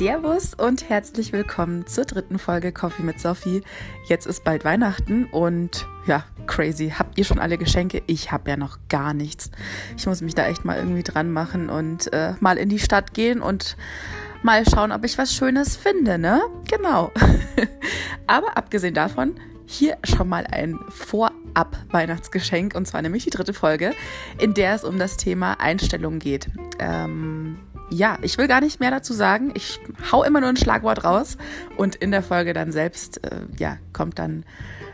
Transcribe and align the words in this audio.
Servus 0.00 0.54
und 0.54 0.88
herzlich 0.88 1.30
willkommen 1.30 1.86
zur 1.86 2.06
dritten 2.06 2.38
Folge 2.38 2.72
Coffee 2.72 3.02
mit 3.02 3.20
Sophie. 3.20 3.62
Jetzt 4.06 4.24
ist 4.24 4.44
bald 4.44 4.64
Weihnachten 4.64 5.26
und 5.26 5.86
ja, 6.06 6.24
crazy. 6.46 6.94
Habt 6.98 7.18
ihr 7.18 7.24
schon 7.26 7.38
alle 7.38 7.58
Geschenke? 7.58 8.02
Ich 8.06 8.32
habe 8.32 8.48
ja 8.48 8.56
noch 8.56 8.78
gar 8.88 9.12
nichts. 9.12 9.50
Ich 9.98 10.06
muss 10.06 10.22
mich 10.22 10.34
da 10.34 10.46
echt 10.46 10.64
mal 10.64 10.78
irgendwie 10.78 11.02
dran 11.02 11.30
machen 11.30 11.68
und 11.68 12.10
äh, 12.14 12.32
mal 12.40 12.56
in 12.56 12.70
die 12.70 12.78
Stadt 12.78 13.12
gehen 13.12 13.42
und 13.42 13.76
mal 14.42 14.64
schauen, 14.66 14.90
ob 14.90 15.04
ich 15.04 15.18
was 15.18 15.34
Schönes 15.34 15.76
finde, 15.76 16.16
ne? 16.16 16.40
Genau. 16.70 17.12
Aber 18.26 18.56
abgesehen 18.56 18.94
davon, 18.94 19.34
hier 19.66 19.98
schon 20.02 20.30
mal 20.30 20.46
ein 20.46 20.78
Vorab-Weihnachtsgeschenk 20.88 22.74
und 22.74 22.86
zwar 22.86 23.02
nämlich 23.02 23.24
die 23.24 23.30
dritte 23.30 23.52
Folge, 23.52 23.92
in 24.38 24.54
der 24.54 24.76
es 24.76 24.82
um 24.82 24.98
das 24.98 25.18
Thema 25.18 25.60
Einstellung 25.60 26.20
geht. 26.20 26.48
Ähm, 26.78 27.58
ja, 27.90 28.18
ich 28.22 28.38
will 28.38 28.48
gar 28.48 28.60
nicht 28.60 28.80
mehr 28.80 28.90
dazu 28.90 29.12
sagen. 29.12 29.50
Ich 29.54 29.80
hau 30.10 30.22
immer 30.22 30.40
nur 30.40 30.48
ein 30.48 30.56
Schlagwort 30.56 31.04
raus 31.04 31.36
und 31.76 31.96
in 31.96 32.10
der 32.10 32.22
Folge 32.22 32.52
dann 32.52 32.72
selbst, 32.72 33.22
äh, 33.24 33.40
ja, 33.58 33.78
kommt 33.92 34.18
dann, 34.18 34.44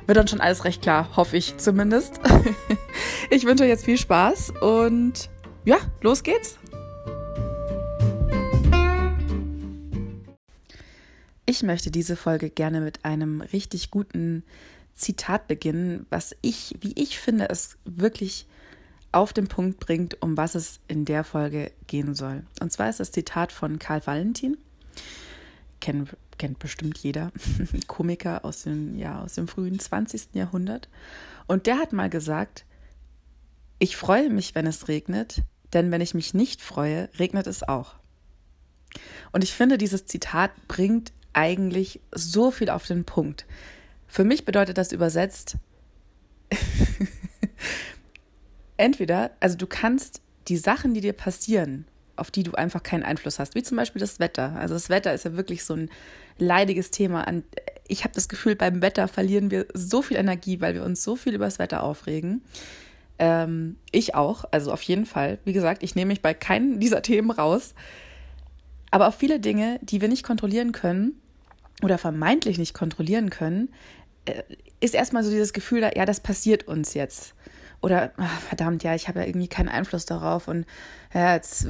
wird 0.07 0.17
dann 0.17 0.29
schon 0.29 0.41
alles 0.41 0.65
recht 0.65 0.83
klar, 0.83 1.17
hoffe 1.17 1.37
ich 1.37 1.59
zumindest. 1.59 2.21
ich 3.31 3.45
wünsche 3.45 3.65
euch 3.65 3.69
jetzt 3.69 3.85
viel 3.85 3.99
Spaß 3.99 4.55
und 4.61 5.29
ja, 5.65 5.77
los 6.01 6.23
geht's. 6.23 6.59
Ich 11.45 11.63
möchte 11.63 11.91
diese 11.91 12.17
Folge 12.17 12.51
gerne 12.51 12.81
mit 12.81 13.05
einem 13.05 13.41
richtig 13.41 13.91
guten 13.91 14.43
Zitat 14.95 15.47
beginnen, 15.47 16.07
was 16.11 16.35
ich, 16.41 16.75
wie 16.81 16.93
ich 16.97 17.19
finde, 17.21 17.51
es 17.51 17.77
wirklich 17.85 18.47
auf 19.13 19.33
den 19.33 19.49
Punkt 19.49 19.81
bringt, 19.81 20.21
um 20.23 20.37
was 20.37 20.55
es 20.55 20.81
in 20.89 21.05
der 21.05 21.25
Folge 21.25 21.73
gehen 21.87 22.15
soll. 22.15 22.45
Und 22.61 22.73
zwar 22.73 22.91
ist 22.91 23.01
das 23.01 23.13
Zitat 23.13 23.53
von 23.53 23.79
Karl 23.79 24.07
Valentin. 24.07 24.57
Kennt, 25.81 26.17
kennt 26.39 26.59
bestimmt 26.59 26.99
jeder. 26.99 27.33
Komiker 27.87 28.45
aus 28.45 28.63
dem, 28.63 28.97
ja, 28.97 29.23
aus 29.23 29.35
dem 29.35 29.49
frühen 29.49 29.79
20. 29.79 30.35
Jahrhundert. 30.35 30.89
Und 31.47 31.67
der 31.67 31.79
hat 31.79 31.93
mal 31.93 32.11
gesagt, 32.11 32.65
ich 33.79 33.97
freue 33.97 34.31
mich, 34.31 34.55
wenn 34.55 34.67
es 34.67 34.89
regnet, 34.89 35.43
denn 35.73 35.91
wenn 35.91 36.01
ich 36.01 36.15
mich 36.15 36.35
nicht 36.35 36.63
freue, 36.63 37.09
regnet 37.19 37.47
es 37.47 37.63
auch. 37.63 37.95
Und 39.33 39.45
ich 39.45 39.53
finde, 39.53 39.79
dieses 39.79 40.07
Zitat 40.07 40.51
bringt 40.69 41.13
eigentlich 41.33 42.01
so 42.13 42.51
viel 42.51 42.71
auf 42.71 42.87
den 42.87 43.05
Punkt. 43.05 43.45
Für 44.07 44.25
mich 44.25 44.45
bedeutet 44.45 44.79
das 44.79 44.93
übersetzt, 44.93 45.57
entweder, 48.77 49.31
also 49.41 49.57
du 49.57 49.67
kannst 49.67 50.21
die 50.49 50.57
Sachen, 50.57 50.95
die 50.95 51.01
dir 51.01 51.13
passieren, 51.13 51.87
auf 52.17 52.31
die 52.31 52.43
du 52.43 52.53
einfach 52.53 52.83
keinen 52.83 53.03
Einfluss 53.03 53.39
hast, 53.39 53.55
wie 53.55 53.63
zum 53.63 53.77
Beispiel 53.77 54.01
das 54.01 54.21
Wetter. 54.21 54.55
Also 54.57 54.75
das 54.75 54.89
Wetter 54.89 55.13
ist 55.13 55.25
ja 55.25 55.37
wirklich 55.37 55.65
so 55.65 55.75
ein 55.75 55.91
leidiges 56.39 56.91
Thema. 56.91 57.27
Ich 57.89 58.05
habe 58.05 58.15
das 58.15 58.29
Gefühl, 58.29 58.57
beim 58.57 58.83
Wetter 58.83 59.09
verlieren 59.09 59.51
wir 59.51 59.67
so 59.75 60.03
viel 60.03 60.17
Energie, 60.17 60.61
weil 60.61 60.75
wir 60.75 60.85
uns 60.85 61.03
so 61.03 61.17
viel 61.17 61.35
über 61.35 61.45
das 61.45 61.59
Wetter 61.59 61.83
aufregen. 61.83 62.43
Ähm, 63.19 63.77
ich 63.93 64.15
auch, 64.15 64.45
also 64.51 64.73
auf 64.73 64.83
jeden 64.83 65.07
Fall. 65.07 65.39
Wie 65.45 65.53
gesagt, 65.53 65.83
ich 65.83 65.95
nehme 65.95 66.09
mich 66.09 66.23
bei 66.23 66.35
keinem 66.35 66.81
dieser 66.81 67.03
Themen 67.03 67.31
raus. 67.31 67.75
Aber 68.91 69.09
auf 69.09 69.17
viele 69.17 69.41
Dinge, 69.41 69.79
die 69.83 70.01
wir 70.01 70.09
nicht 70.09 70.23
kontrollieren 70.23 70.73
können 70.73 71.21
oder 71.83 71.99
vermeintlich 71.99 72.59
nicht 72.59 72.75
kontrollieren 72.75 73.31
können, 73.31 73.71
äh, 74.27 74.43
ist 74.81 74.95
erstmal 74.95 75.25
so 75.25 75.31
dieses 75.31 75.53
Gefühl 75.53 75.81
da, 75.81 75.91
ja, 75.95 76.05
das 76.05 76.21
passiert 76.21 76.69
uns 76.69 76.95
jetzt. 76.95 77.35
Oder 77.83 78.13
ach, 78.17 78.41
verdammt, 78.41 78.83
ja, 78.83 78.95
ich 78.95 79.09
habe 79.09 79.21
ja 79.21 79.27
irgendwie 79.27 79.49
keinen 79.49 79.69
Einfluss 79.69 80.07
darauf 80.07 80.49
und 80.49 80.67
ja, 81.15 81.35
jetzt, 81.35 81.69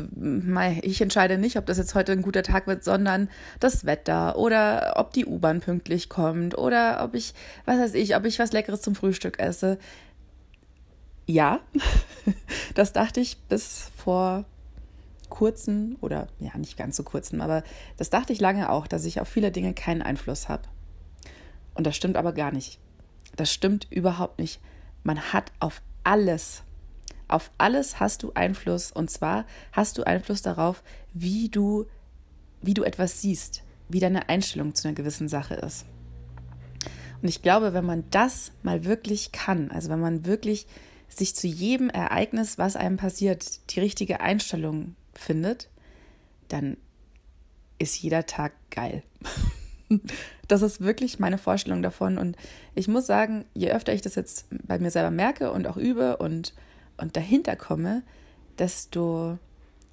ich 0.82 1.00
entscheide 1.00 1.36
nicht, 1.36 1.56
ob 1.56 1.66
das 1.66 1.78
jetzt 1.78 1.94
heute 1.94 2.12
ein 2.12 2.22
guter 2.22 2.42
Tag 2.42 2.66
wird, 2.66 2.84
sondern 2.84 3.28
das 3.60 3.84
Wetter 3.84 4.38
oder 4.38 4.94
ob 4.96 5.12
die 5.12 5.26
U-Bahn 5.26 5.60
pünktlich 5.60 6.08
kommt 6.08 6.56
oder 6.56 7.02
ob 7.04 7.14
ich, 7.14 7.34
was 7.64 7.78
weiß 7.78 7.94
ich, 7.94 8.16
ob 8.16 8.24
ich 8.24 8.38
was 8.38 8.52
Leckeres 8.52 8.82
zum 8.82 8.94
Frühstück 8.94 9.38
esse. 9.38 9.78
Ja, 11.26 11.60
das 12.74 12.92
dachte 12.92 13.20
ich 13.20 13.38
bis 13.48 13.90
vor 13.96 14.44
kurzen 15.28 15.96
oder 16.00 16.28
ja, 16.38 16.56
nicht 16.56 16.76
ganz 16.76 16.96
so 16.96 17.02
kurzen, 17.02 17.40
aber 17.40 17.62
das 17.96 18.10
dachte 18.10 18.32
ich 18.32 18.40
lange 18.40 18.70
auch, 18.70 18.86
dass 18.86 19.04
ich 19.04 19.20
auf 19.20 19.28
viele 19.28 19.50
Dinge 19.50 19.74
keinen 19.74 20.02
Einfluss 20.02 20.48
habe. 20.48 20.62
Und 21.74 21.86
das 21.86 21.96
stimmt 21.96 22.16
aber 22.16 22.32
gar 22.32 22.52
nicht. 22.52 22.78
Das 23.34 23.52
stimmt 23.52 23.86
überhaupt 23.90 24.38
nicht. 24.38 24.60
Man 25.02 25.20
hat 25.32 25.52
auf 25.60 25.82
alles, 26.06 26.62
auf 27.28 27.50
alles 27.58 27.98
hast 27.98 28.22
du 28.22 28.32
Einfluss. 28.34 28.92
Und 28.92 29.10
zwar 29.10 29.44
hast 29.72 29.98
du 29.98 30.04
Einfluss 30.04 30.42
darauf, 30.42 30.82
wie 31.12 31.48
du, 31.48 31.86
wie 32.62 32.74
du 32.74 32.84
etwas 32.84 33.20
siehst, 33.20 33.62
wie 33.88 34.00
deine 34.00 34.28
Einstellung 34.28 34.74
zu 34.74 34.86
einer 34.86 34.94
gewissen 34.94 35.28
Sache 35.28 35.54
ist. 35.54 35.84
Und 37.20 37.28
ich 37.28 37.42
glaube, 37.42 37.74
wenn 37.74 37.84
man 37.84 38.04
das 38.10 38.52
mal 38.62 38.84
wirklich 38.84 39.32
kann, 39.32 39.70
also 39.70 39.88
wenn 39.90 40.00
man 40.00 40.26
wirklich 40.26 40.66
sich 41.08 41.34
zu 41.34 41.46
jedem 41.46 41.88
Ereignis, 41.88 42.58
was 42.58 42.76
einem 42.76 42.96
passiert, 42.96 43.70
die 43.70 43.80
richtige 43.80 44.20
Einstellung 44.20 44.94
findet, 45.14 45.68
dann 46.48 46.76
ist 47.78 48.00
jeder 48.00 48.26
Tag 48.26 48.52
geil. 48.70 49.02
Das 50.48 50.62
ist 50.62 50.80
wirklich 50.80 51.18
meine 51.18 51.38
Vorstellung 51.38 51.82
davon. 51.82 52.18
Und 52.18 52.36
ich 52.76 52.86
muss 52.86 53.04
sagen, 53.04 53.44
je 53.54 53.72
öfter 53.72 53.92
ich 53.92 54.02
das 54.02 54.14
jetzt 54.14 54.46
bei 54.50 54.78
mir 54.78 54.92
selber 54.92 55.10
merke 55.10 55.50
und 55.50 55.66
auch 55.66 55.76
übe 55.76 56.18
und, 56.18 56.54
und 56.98 57.16
dahinter 57.16 57.56
komme, 57.56 58.04
desto, 58.56 59.38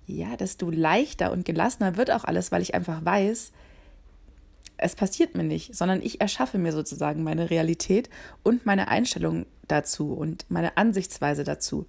ja, 0.06 0.38
desto 0.38 0.70
leichter 0.70 1.32
und 1.32 1.46
gelassener 1.46 1.98
wird 1.98 2.12
auch 2.12 2.24
alles, 2.24 2.52
weil 2.52 2.62
ich 2.62 2.76
einfach 2.76 3.04
weiß, 3.04 3.52
es 4.78 4.96
passiert 4.96 5.34
mir 5.34 5.44
nicht, 5.44 5.76
sondern 5.76 6.02
ich 6.02 6.22
erschaffe 6.22 6.58
mir 6.58 6.72
sozusagen 6.72 7.24
meine 7.24 7.50
Realität 7.50 8.10
und 8.44 8.66
meine 8.66 8.90
Einstellung 8.90 9.46
dazu 9.68 10.14
und 10.14 10.46
meine 10.50 10.78
Ansichtsweise 10.78 11.44
dazu. 11.44 11.88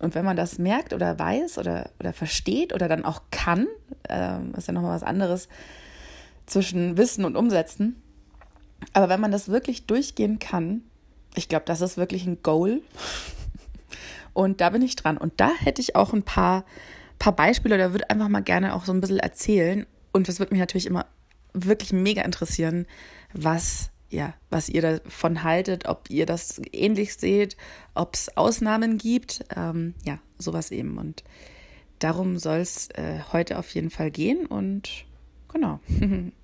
Und 0.00 0.14
wenn 0.14 0.24
man 0.24 0.36
das 0.36 0.58
merkt 0.58 0.92
oder 0.92 1.18
weiß 1.18 1.58
oder, 1.58 1.90
oder 2.00 2.12
versteht 2.12 2.74
oder 2.74 2.88
dann 2.88 3.04
auch 3.04 3.22
kann, 3.30 3.68
äh, 4.08 4.38
ist 4.56 4.66
ja 4.66 4.72
nochmal 4.72 4.94
was 4.94 5.02
anderes, 5.02 5.48
zwischen 6.50 6.96
Wissen 6.96 7.24
und 7.24 7.36
Umsetzen. 7.36 8.02
Aber 8.92 9.08
wenn 9.08 9.20
man 9.20 9.32
das 9.32 9.48
wirklich 9.48 9.86
durchgehen 9.86 10.38
kann, 10.38 10.82
ich 11.34 11.48
glaube, 11.48 11.64
das 11.66 11.80
ist 11.80 11.96
wirklich 11.96 12.26
ein 12.26 12.42
Goal. 12.42 12.82
Und 14.32 14.60
da 14.60 14.70
bin 14.70 14.82
ich 14.82 14.96
dran. 14.96 15.16
Und 15.16 15.34
da 15.40 15.50
hätte 15.50 15.80
ich 15.80 15.96
auch 15.96 16.12
ein 16.12 16.22
paar, 16.22 16.64
paar 17.18 17.34
Beispiele 17.34 17.74
oder 17.74 17.92
würde 17.92 18.10
einfach 18.10 18.28
mal 18.28 18.42
gerne 18.42 18.74
auch 18.74 18.84
so 18.84 18.92
ein 18.92 19.00
bisschen 19.00 19.18
erzählen. 19.18 19.86
Und 20.12 20.28
das 20.28 20.38
würde 20.38 20.52
mich 20.52 20.60
natürlich 20.60 20.86
immer 20.86 21.06
wirklich 21.52 21.92
mega 21.92 22.22
interessieren, 22.22 22.86
was, 23.32 23.90
ja, 24.08 24.34
was 24.50 24.68
ihr 24.68 24.82
davon 24.82 25.42
haltet, 25.42 25.86
ob 25.86 26.10
ihr 26.10 26.26
das 26.26 26.60
ähnlich 26.72 27.14
seht, 27.14 27.56
ob 27.94 28.14
es 28.14 28.36
Ausnahmen 28.36 28.98
gibt. 28.98 29.44
Ähm, 29.54 29.94
ja, 30.04 30.18
sowas 30.38 30.70
eben. 30.70 30.98
Und 30.98 31.22
darum 31.98 32.38
soll 32.38 32.58
es 32.58 32.88
äh, 32.90 33.20
heute 33.32 33.58
auf 33.58 33.72
jeden 33.74 33.90
Fall 33.90 34.10
gehen. 34.10 34.46
Und 34.46 35.04
genau. 35.52 35.80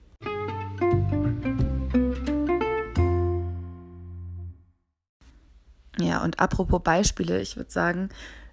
Ja, 5.99 6.23
und 6.23 6.39
apropos 6.41 6.83
Beispiele, 6.83 7.41
ich 7.41 7.57
würde 7.57 7.71
sagen, 7.71 8.11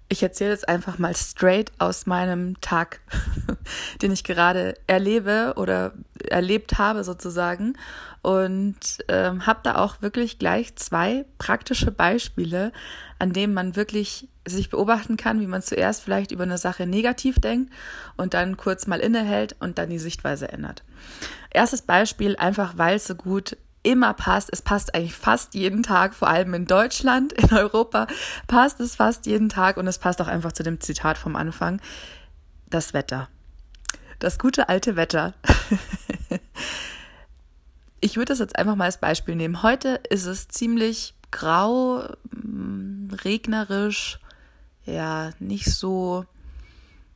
ich 0.08 0.22
erzähle 0.22 0.50
jetzt 0.50 0.68
einfach 0.68 0.98
mal 0.98 1.14
straight 1.16 1.72
aus 1.78 2.06
meinem 2.06 2.60
Tag, 2.60 3.00
den 4.02 4.12
ich 4.12 4.24
gerade 4.24 4.74
erlebe 4.86 5.54
oder 5.56 5.92
erlebt 6.30 6.78
habe 6.78 7.04
sozusagen. 7.04 7.74
Und 8.22 8.78
ähm, 9.08 9.46
habe 9.46 9.60
da 9.62 9.76
auch 9.76 10.00
wirklich 10.00 10.38
gleich 10.38 10.76
zwei 10.76 11.26
praktische 11.36 11.90
Beispiele, 11.90 12.72
an 13.18 13.32
denen 13.32 13.52
man 13.52 13.76
wirklich 13.76 14.28
sich 14.46 14.70
beobachten 14.70 15.16
kann, 15.16 15.40
wie 15.40 15.46
man 15.46 15.62
zuerst 15.62 16.02
vielleicht 16.02 16.30
über 16.30 16.44
eine 16.44 16.58
Sache 16.58 16.86
negativ 16.86 17.38
denkt 17.38 17.72
und 18.16 18.34
dann 18.34 18.56
kurz 18.56 18.86
mal 18.86 19.00
innehält 19.00 19.56
und 19.60 19.78
dann 19.78 19.90
die 19.90 19.98
Sichtweise 19.98 20.50
ändert. 20.50 20.84
Erstes 21.50 21.82
Beispiel, 21.82 22.36
einfach 22.36 22.76
weil 22.76 22.96
es 22.96 23.06
so 23.06 23.14
gut 23.14 23.56
immer 23.84 24.14
passt. 24.14 24.48
Es 24.52 24.62
passt 24.62 24.94
eigentlich 24.94 25.14
fast 25.14 25.54
jeden 25.54 25.82
Tag, 25.82 26.14
vor 26.14 26.28
allem 26.28 26.54
in 26.54 26.66
Deutschland, 26.66 27.32
in 27.32 27.52
Europa 27.52 28.08
passt 28.48 28.80
es 28.80 28.96
fast 28.96 29.26
jeden 29.26 29.48
Tag 29.48 29.76
und 29.76 29.86
es 29.86 29.98
passt 29.98 30.20
auch 30.20 30.28
einfach 30.28 30.52
zu 30.52 30.62
dem 30.64 30.80
Zitat 30.80 31.16
vom 31.16 31.36
Anfang. 31.36 31.80
Das 32.68 32.92
Wetter. 32.92 33.28
Das 34.18 34.38
gute 34.38 34.68
alte 34.68 34.96
Wetter. 34.96 35.34
ich 38.00 38.16
würde 38.16 38.32
das 38.32 38.38
jetzt 38.38 38.56
einfach 38.56 38.76
mal 38.76 38.86
als 38.86 39.00
Beispiel 39.00 39.34
nehmen. 39.36 39.62
Heute 39.62 40.00
ist 40.08 40.26
es 40.26 40.48
ziemlich 40.48 41.14
grau, 41.30 42.04
mm, 42.30 43.10
regnerisch, 43.24 44.20
ja, 44.84 45.30
nicht 45.38 45.66
so 45.66 46.26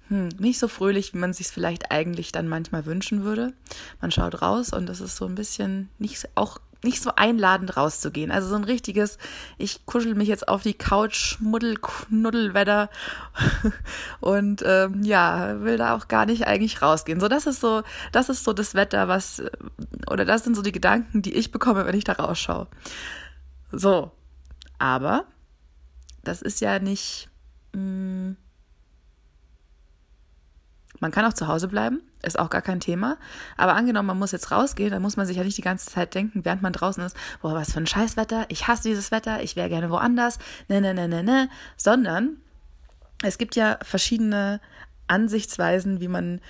hm, 0.08 0.28
nicht 0.38 0.58
so 0.58 0.68
fröhlich, 0.68 1.12
wie 1.12 1.18
man 1.18 1.32
sich 1.32 1.48
vielleicht 1.48 1.90
eigentlich 1.90 2.32
dann 2.32 2.48
manchmal 2.48 2.86
wünschen 2.86 3.24
würde. 3.24 3.52
Man 4.00 4.10
schaut 4.10 4.40
raus 4.40 4.72
und 4.72 4.88
es 4.88 5.00
ist 5.00 5.16
so 5.16 5.26
ein 5.26 5.34
bisschen 5.34 5.90
nicht 5.98 6.28
auch 6.34 6.58
nicht 6.84 7.02
so 7.02 7.10
einladend 7.16 7.76
rauszugehen. 7.76 8.30
Also 8.30 8.48
so 8.48 8.54
ein 8.54 8.64
richtiges, 8.64 9.18
ich 9.56 9.84
kuschel 9.86 10.14
mich 10.14 10.28
jetzt 10.28 10.48
auf 10.48 10.62
die 10.62 10.74
Couch, 10.74 11.16
schmuddel, 11.16 11.76
knuddelwetter 11.76 12.88
und 14.20 14.62
ähm, 14.64 15.02
ja, 15.02 15.60
will 15.60 15.76
da 15.76 15.96
auch 15.96 16.08
gar 16.08 16.26
nicht 16.26 16.46
eigentlich 16.46 16.80
rausgehen. 16.80 17.20
So, 17.20 17.28
das 17.28 17.46
ist 17.46 17.60
so, 17.60 17.82
das 18.12 18.28
ist 18.28 18.44
so 18.44 18.52
das 18.52 18.74
Wetter, 18.74 19.08
was, 19.08 19.42
oder 20.08 20.24
das 20.24 20.44
sind 20.44 20.54
so 20.54 20.62
die 20.62 20.72
Gedanken, 20.72 21.22
die 21.22 21.34
ich 21.34 21.50
bekomme, 21.50 21.84
wenn 21.84 21.96
ich 21.96 22.04
da 22.04 22.12
rausschaue. 22.12 22.68
So, 23.72 24.12
aber 24.78 25.24
das 26.22 26.42
ist 26.42 26.60
ja 26.60 26.78
nicht. 26.78 27.28
Mh, 27.72 27.80
mm, 27.80 28.36
man 31.00 31.10
kann 31.10 31.24
auch 31.24 31.32
zu 31.32 31.48
Hause 31.48 31.68
bleiben, 31.68 32.00
ist 32.22 32.38
auch 32.38 32.50
gar 32.50 32.62
kein 32.62 32.80
Thema. 32.80 33.16
Aber 33.56 33.74
angenommen, 33.74 34.08
man 34.08 34.18
muss 34.18 34.32
jetzt 34.32 34.50
rausgehen, 34.50 34.90
dann 34.90 35.02
muss 35.02 35.16
man 35.16 35.26
sich 35.26 35.36
ja 35.36 35.44
nicht 35.44 35.58
die 35.58 35.62
ganze 35.62 35.90
Zeit 35.90 36.14
denken, 36.14 36.44
während 36.44 36.62
man 36.62 36.72
draußen 36.72 37.02
ist, 37.04 37.16
boah, 37.40 37.54
was 37.54 37.72
für 37.72 37.80
ein 37.80 37.86
Scheißwetter, 37.86 38.46
ich 38.48 38.68
hasse 38.68 38.88
dieses 38.88 39.10
Wetter, 39.10 39.42
ich 39.42 39.56
wäre 39.56 39.68
gerne 39.68 39.90
woanders, 39.90 40.38
ne, 40.68 40.80
ne, 40.80 40.94
ne, 40.94 41.08
ne, 41.08 41.22
ne. 41.22 41.48
Sondern 41.76 42.36
es 43.22 43.38
gibt 43.38 43.56
ja 43.56 43.78
verschiedene 43.82 44.60
Ansichtsweisen, 45.06 46.00
wie 46.00 46.08
man 46.08 46.40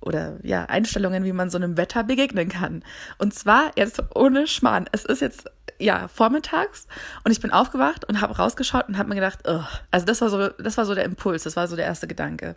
oder 0.00 0.38
ja, 0.44 0.64
Einstellungen, 0.66 1.24
wie 1.24 1.32
man 1.32 1.50
so 1.50 1.58
einem 1.58 1.76
Wetter 1.76 2.04
begegnen 2.04 2.48
kann. 2.48 2.84
Und 3.18 3.34
zwar 3.34 3.72
jetzt 3.76 4.00
ohne 4.14 4.46
Schmarrn. 4.46 4.86
Es 4.92 5.04
ist 5.04 5.20
jetzt 5.20 5.50
ja 5.78 6.08
vormittags 6.08 6.86
und 7.24 7.30
ich 7.30 7.40
bin 7.40 7.52
aufgewacht 7.52 8.04
und 8.04 8.20
habe 8.20 8.36
rausgeschaut 8.36 8.88
und 8.88 8.98
habe 8.98 9.08
mir 9.08 9.14
gedacht, 9.14 9.40
oh. 9.46 9.62
also 9.90 10.06
das 10.06 10.20
war 10.20 10.28
so, 10.28 10.48
das 10.48 10.76
war 10.76 10.84
so 10.84 10.94
der 10.94 11.04
Impuls, 11.04 11.44
das 11.44 11.56
war 11.56 11.68
so 11.68 11.76
der 11.76 11.84
erste 11.84 12.06
Gedanke. 12.06 12.56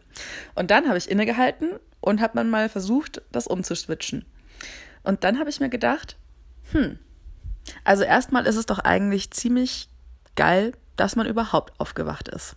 Und 0.56 0.72
dann 0.72 0.88
habe 0.88 0.98
ich 0.98 1.10
innegehalten 1.10 1.72
und 2.00 2.22
habe 2.22 2.34
man 2.36 2.50
mal 2.50 2.70
versucht, 2.70 3.22
das 3.32 3.48
umzuswitchen. 3.48 4.26
Und 5.04 5.24
dann 5.24 5.40
habe 5.40 5.50
ich 5.50 5.60
mir 5.60 5.70
gedacht, 5.70 6.18
hm, 6.72 7.00
also 7.84 8.04
erstmal 8.04 8.46
ist 8.48 8.56
es 8.56 8.66
doch 8.66 8.80
eigentlich 8.80 9.32
ziemlich 9.32 9.90
geil, 10.36 10.74
dass 10.96 11.16
man 11.16 11.28
überhaupt 11.28 11.80
aufgewacht 11.80 12.28
ist. 12.28 12.56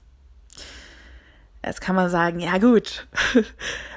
Jetzt 1.64 1.80
kann 1.80 1.96
man 1.96 2.10
sagen, 2.10 2.40
ja 2.40 2.58
gut, 2.58 3.06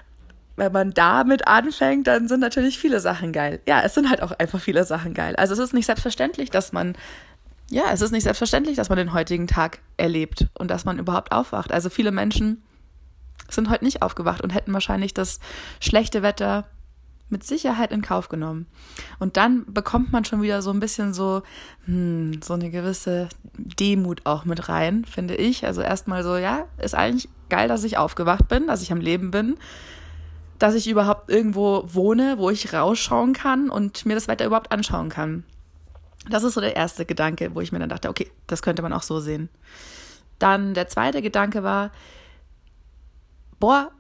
wenn 0.57 0.71
man 0.71 0.92
damit 0.92 1.48
anfängt, 1.48 2.07
dann 2.07 2.27
sind 2.27 2.42
natürlich 2.42 2.80
viele 2.80 3.00
Sachen 3.00 3.31
geil. 3.31 3.62
Ja, 3.68 3.81
es 3.83 3.94
sind 3.94 4.09
halt 4.09 4.21
auch 4.21 4.31
einfach 4.31 4.59
viele 4.59 4.83
Sachen 4.83 5.13
geil. 5.13 5.36
Also 5.36 5.54
es 5.54 5.59
ist 5.59 5.74
nicht 5.74 5.86
selbstverständlich, 5.86 6.50
dass 6.50 6.74
man, 6.74 6.95
ja, 7.69 7.83
es 7.94 8.01
ist 8.01 8.12
nicht 8.12 8.24
selbstverständlich, 8.24 8.75
dass 8.75 8.89
man 8.89 8.98
den 8.98 9.13
heutigen 9.13 9.45
Tag 9.45 9.80
erlebt 9.98 10.48
und 10.56 10.71
dass 10.71 10.83
man 10.83 10.98
überhaupt 10.98 11.31
aufwacht. 11.31 11.71
Also 11.71 11.89
viele 11.89 12.12
Menschen 12.12 12.63
sind 13.50 13.69
heute 13.69 13.86
nicht 13.86 14.01
aufgewacht 14.01 14.42
und 14.42 14.50
hätten 14.50 14.74
wahrscheinlich 14.74 15.13
das 15.13 15.39
schlechte 15.80 16.24
Wetter 16.24 16.65
mit 17.30 17.44
Sicherheit 17.44 17.92
in 17.92 18.01
Kauf 18.01 18.27
genommen. 18.27 18.65
Und 19.19 19.38
dann 19.38 19.71
bekommt 19.71 20.12
man 20.12 20.25
schon 20.25 20.42
wieder 20.42 20.63
so 20.63 20.71
ein 20.71 20.80
bisschen 20.80 21.13
so, 21.13 21.44
hm, 21.86 22.42
so 22.42 22.56
eine 22.56 22.71
gewisse 22.71 23.30
Demut 23.57 24.21
auch 24.25 24.44
mit 24.44 24.69
rein, 24.69 25.06
finde 25.06 25.36
ich. 25.36 25.68
Also 25.68 25.81
erstmal 25.81 26.24
so, 26.24 26.36
ja, 26.36 26.65
ist 26.80 26.95
eigentlich 26.95 27.30
geil, 27.50 27.68
dass 27.68 27.83
ich 27.83 27.98
aufgewacht 27.98 28.48
bin, 28.48 28.65
dass 28.65 28.81
ich 28.81 28.92
am 28.92 29.01
Leben 29.01 29.30
bin 29.30 29.57
dass 30.59 30.75
ich 30.75 30.88
überhaupt 30.88 31.30
irgendwo 31.30 31.83
wohne, 31.88 32.38
wo 32.38 32.50
ich 32.50 32.74
rausschauen 32.74 33.33
kann 33.33 33.69
und 33.69 34.06
mir 34.06 34.15
das 34.15 34.27
Wetter 34.27 34.45
überhaupt 34.45 34.71
anschauen 34.71 35.09
kann. 35.09 35.44
Das 36.30 36.44
ist 36.44 36.56
so 36.56 36.62
der 36.62 36.75
erste 36.75 37.06
Gedanke, 37.06 37.56
wo 37.56 37.62
ich 37.62 37.71
mir 37.71 37.80
dann 37.80 37.89
dachte, 37.89 38.09
okay, 38.09 38.31
das 38.48 38.62
könnte 38.62 38.81
man 38.81 38.94
auch 38.94 39.04
so 39.04 39.19
sehen. 39.19 39.50
Dann 40.39 40.74
der 40.74 40.88
zweite 40.88 41.21
Gedanke 41.21 41.63
war, 41.63 41.92
boah, 43.59 43.92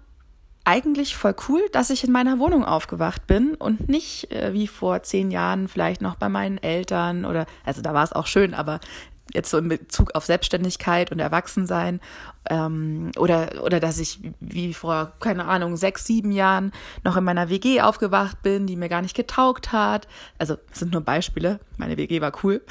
eigentlich 0.65 1.15
voll 1.15 1.35
cool, 1.47 1.61
dass 1.71 1.89
ich 1.89 2.03
in 2.03 2.11
meiner 2.11 2.39
Wohnung 2.39 2.65
aufgewacht 2.65 3.25
bin 3.25 3.55
und 3.55 3.87
nicht 3.87 4.31
äh, 4.31 4.51
wie 4.51 4.67
vor 4.67 5.01
zehn 5.01 5.31
Jahren 5.31 5.69
vielleicht 5.69 6.01
noch 6.01 6.15
bei 6.15 6.27
meinen 6.27 6.57
Eltern 6.57 7.23
oder, 7.23 7.45
also 7.63 7.81
da 7.81 7.93
war 7.93 8.03
es 8.03 8.11
auch 8.11 8.27
schön, 8.27 8.53
aber 8.53 8.81
jetzt 9.33 9.49
so 9.49 9.57
in 9.57 9.67
Bezug 9.67 10.15
auf 10.15 10.25
Selbstständigkeit 10.25 11.11
und 11.11 11.19
Erwachsensein 11.19 11.99
ähm, 12.49 13.11
oder, 13.17 13.63
oder 13.63 13.79
dass 13.79 13.99
ich 13.99 14.19
wie 14.39 14.73
vor, 14.73 15.13
keine 15.19 15.45
Ahnung, 15.45 15.77
sechs, 15.77 16.05
sieben 16.05 16.31
Jahren 16.31 16.71
noch 17.03 17.17
in 17.17 17.23
meiner 17.23 17.49
WG 17.49 17.81
aufgewacht 17.81 18.41
bin, 18.41 18.67
die 18.67 18.75
mir 18.75 18.89
gar 18.89 19.01
nicht 19.01 19.15
getaugt 19.15 19.71
hat. 19.71 20.07
Also 20.37 20.55
das 20.69 20.79
sind 20.79 20.93
nur 20.93 21.01
Beispiele, 21.01 21.59
meine 21.77 21.97
WG 21.97 22.21
war 22.21 22.31
cool. 22.43 22.61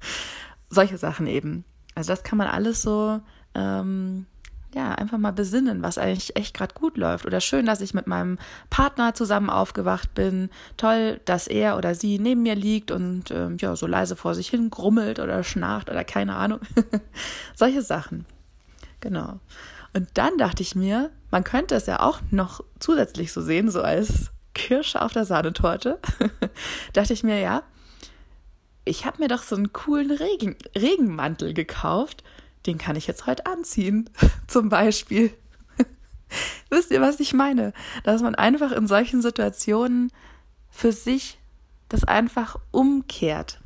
Solche 0.68 0.98
Sachen 0.98 1.26
eben. 1.26 1.64
Also 1.94 2.12
das 2.12 2.22
kann 2.22 2.38
man 2.38 2.48
alles 2.48 2.82
so 2.82 3.20
ähm, 3.54 4.26
ja, 4.74 4.92
einfach 4.92 5.18
mal 5.18 5.32
besinnen, 5.32 5.82
was 5.82 5.98
eigentlich 5.98 6.36
echt 6.36 6.54
gerade 6.54 6.74
gut 6.74 6.96
läuft. 6.96 7.26
Oder 7.26 7.40
schön, 7.40 7.66
dass 7.66 7.80
ich 7.80 7.94
mit 7.94 8.06
meinem 8.06 8.38
Partner 8.70 9.14
zusammen 9.14 9.50
aufgewacht 9.50 10.14
bin. 10.14 10.50
Toll, 10.76 11.20
dass 11.24 11.46
er 11.46 11.76
oder 11.76 11.94
sie 11.94 12.18
neben 12.18 12.42
mir 12.42 12.54
liegt 12.54 12.90
und 12.90 13.30
ähm, 13.30 13.56
ja, 13.60 13.76
so 13.76 13.86
leise 13.86 14.16
vor 14.16 14.34
sich 14.34 14.48
hin 14.48 14.70
grummelt 14.70 15.18
oder 15.18 15.44
schnarcht 15.44 15.90
oder 15.90 16.04
keine 16.04 16.36
Ahnung. 16.36 16.60
Solche 17.54 17.82
Sachen. 17.82 18.26
Genau. 19.00 19.40
Und 19.94 20.08
dann 20.14 20.38
dachte 20.38 20.62
ich 20.62 20.74
mir, 20.74 21.10
man 21.30 21.44
könnte 21.44 21.74
es 21.74 21.86
ja 21.86 22.00
auch 22.00 22.20
noch 22.30 22.64
zusätzlich 22.78 23.32
so 23.32 23.42
sehen, 23.42 23.70
so 23.70 23.82
als 23.82 24.30
Kirsche 24.54 25.02
auf 25.02 25.12
der 25.12 25.24
Sahnetorte. 25.24 25.98
dachte 26.92 27.12
ich 27.12 27.22
mir, 27.22 27.38
ja, 27.40 27.62
ich 28.84 29.04
habe 29.04 29.18
mir 29.22 29.28
doch 29.28 29.42
so 29.42 29.54
einen 29.54 29.72
coolen 29.72 30.10
Regen 30.10 30.56
Regenmantel 30.76 31.54
gekauft 31.54 32.24
den 32.66 32.78
kann 32.78 32.96
ich 32.96 33.06
jetzt 33.06 33.26
heute 33.26 33.46
anziehen, 33.46 34.08
zum 34.46 34.68
Beispiel. 34.68 35.32
Wisst 36.70 36.90
ihr, 36.90 37.00
was 37.00 37.20
ich 37.20 37.34
meine? 37.34 37.72
Dass 38.04 38.22
man 38.22 38.34
einfach 38.34 38.72
in 38.72 38.86
solchen 38.86 39.22
Situationen 39.22 40.12
für 40.70 40.92
sich 40.92 41.38
das 41.88 42.04
einfach 42.04 42.56
umkehrt. 42.70 43.60